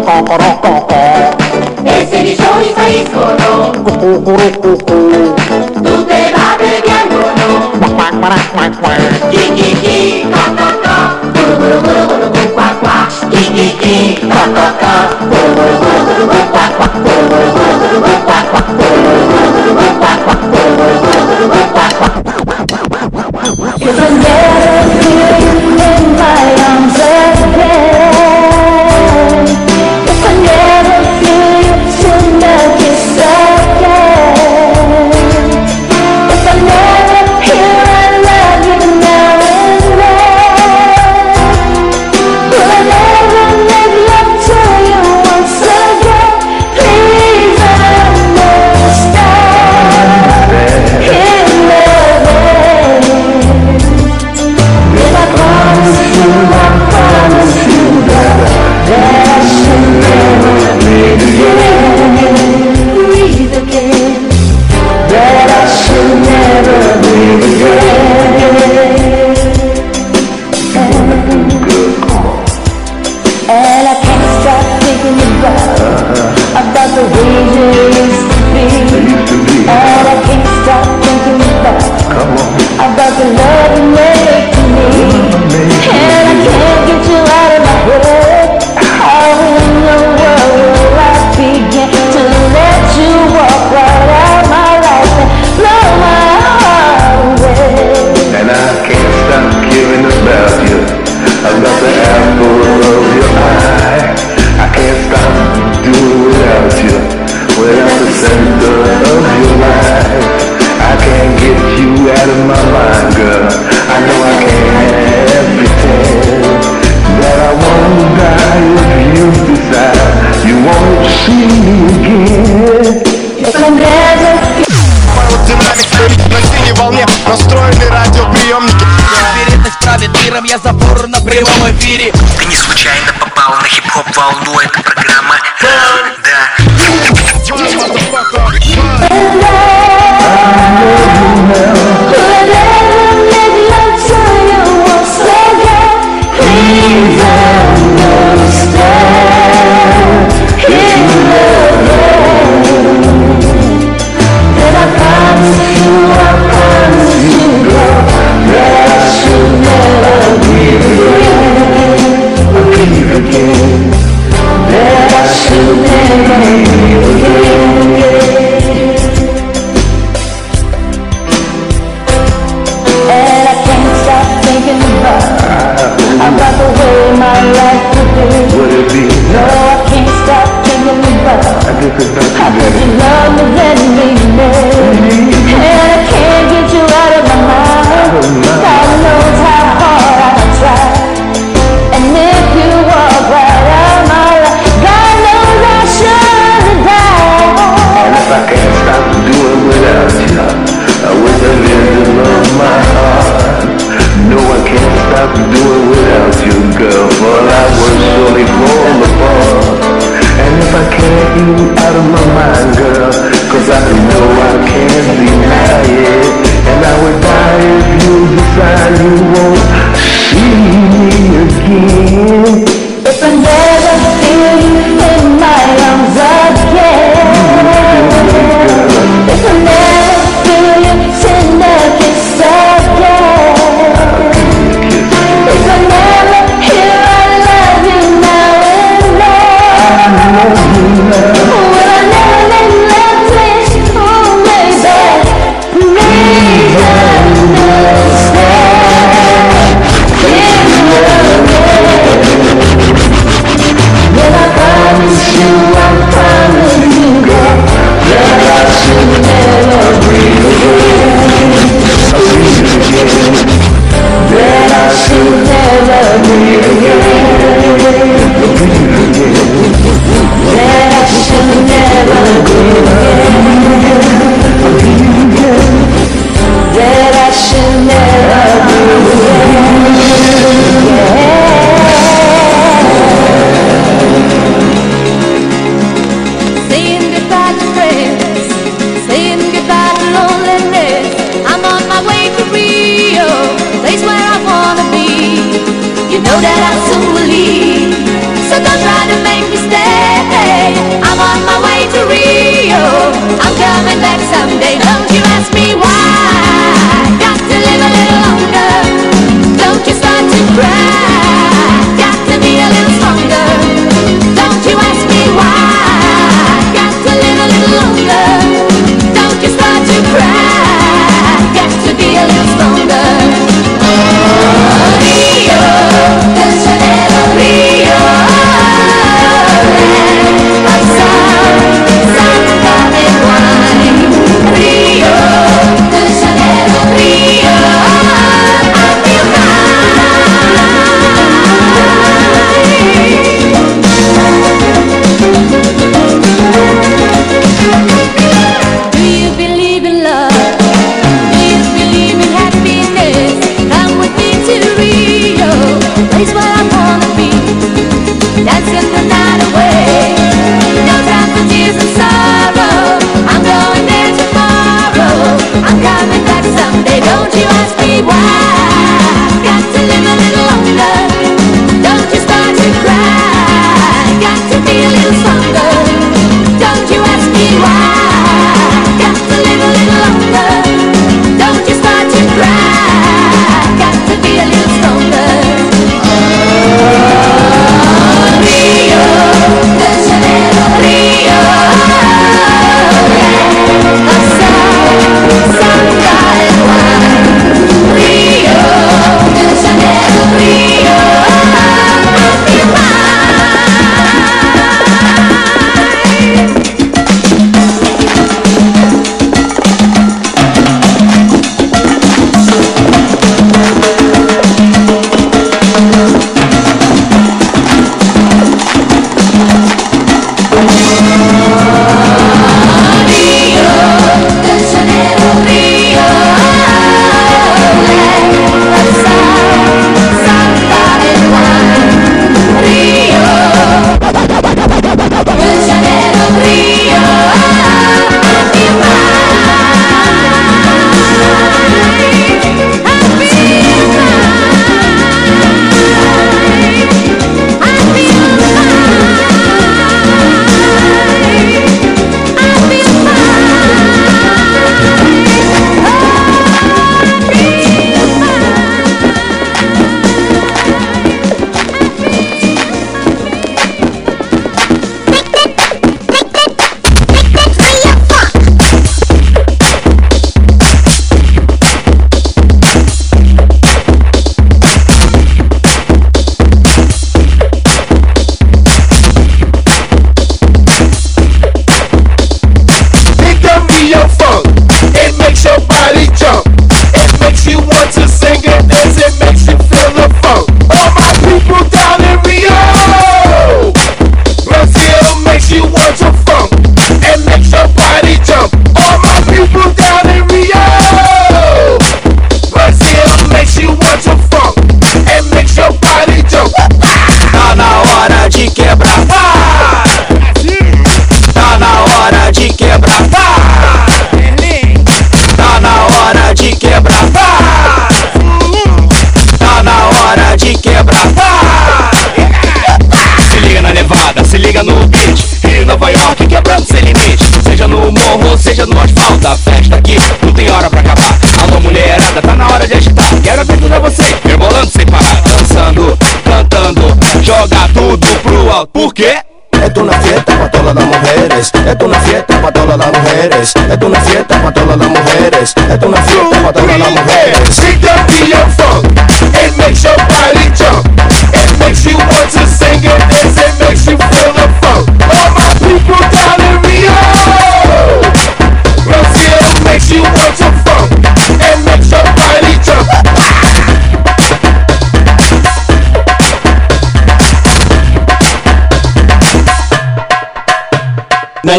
[0.00, 0.94] ココロココ。
[1.84, 3.28] 平成に勝利サイズゴロ。
[3.84, 4.59] ゴコゴロ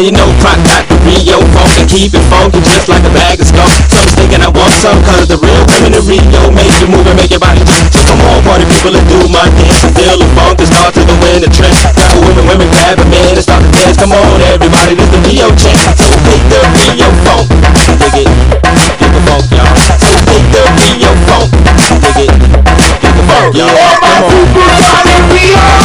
[0.02, 3.38] you know Croc got the Rio funk and keep it funky just like a bag
[3.38, 3.70] of skunk.
[3.86, 7.14] Some's thinking I want some cause the real women in Rio make you move and
[7.14, 7.86] make your body jump.
[7.94, 10.90] So come on party people and do my dance and feel the funk and start
[10.98, 11.70] to go in the trend.
[11.94, 13.94] Grab women, women grab a man and start to dance.
[13.94, 15.78] Come on everybody, this the Rio chant.
[15.78, 17.46] So take the Rio funk,
[18.02, 18.30] dig it,
[18.98, 19.70] get the funk y'all.
[20.02, 21.46] So take the Rio funk,
[22.02, 22.34] dig it,
[22.98, 23.70] get the funk y'all.
[23.70, 25.81] All my people down in Rio.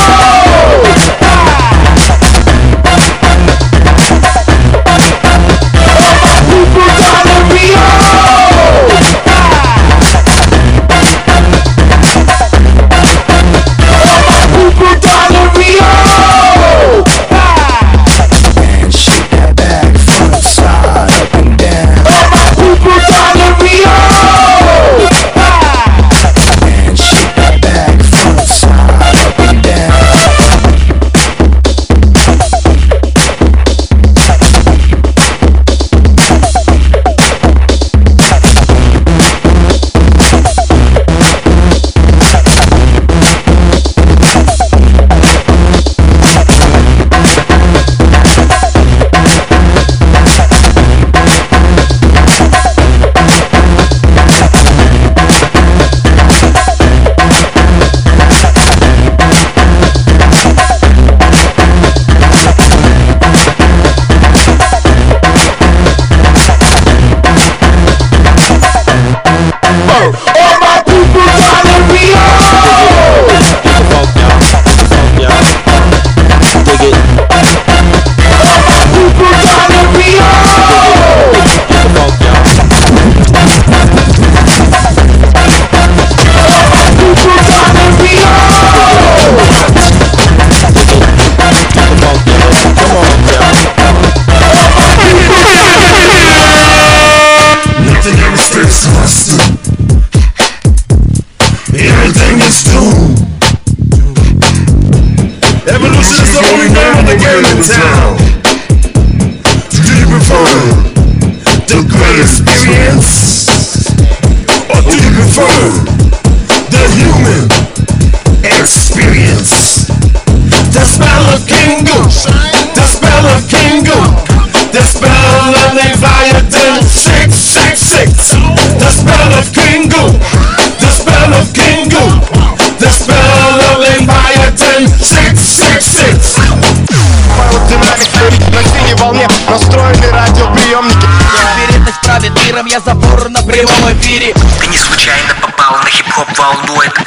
[142.80, 144.34] Забор на прямом эфире.
[144.60, 147.07] Ты не случайно попал на хип-хоп волну Это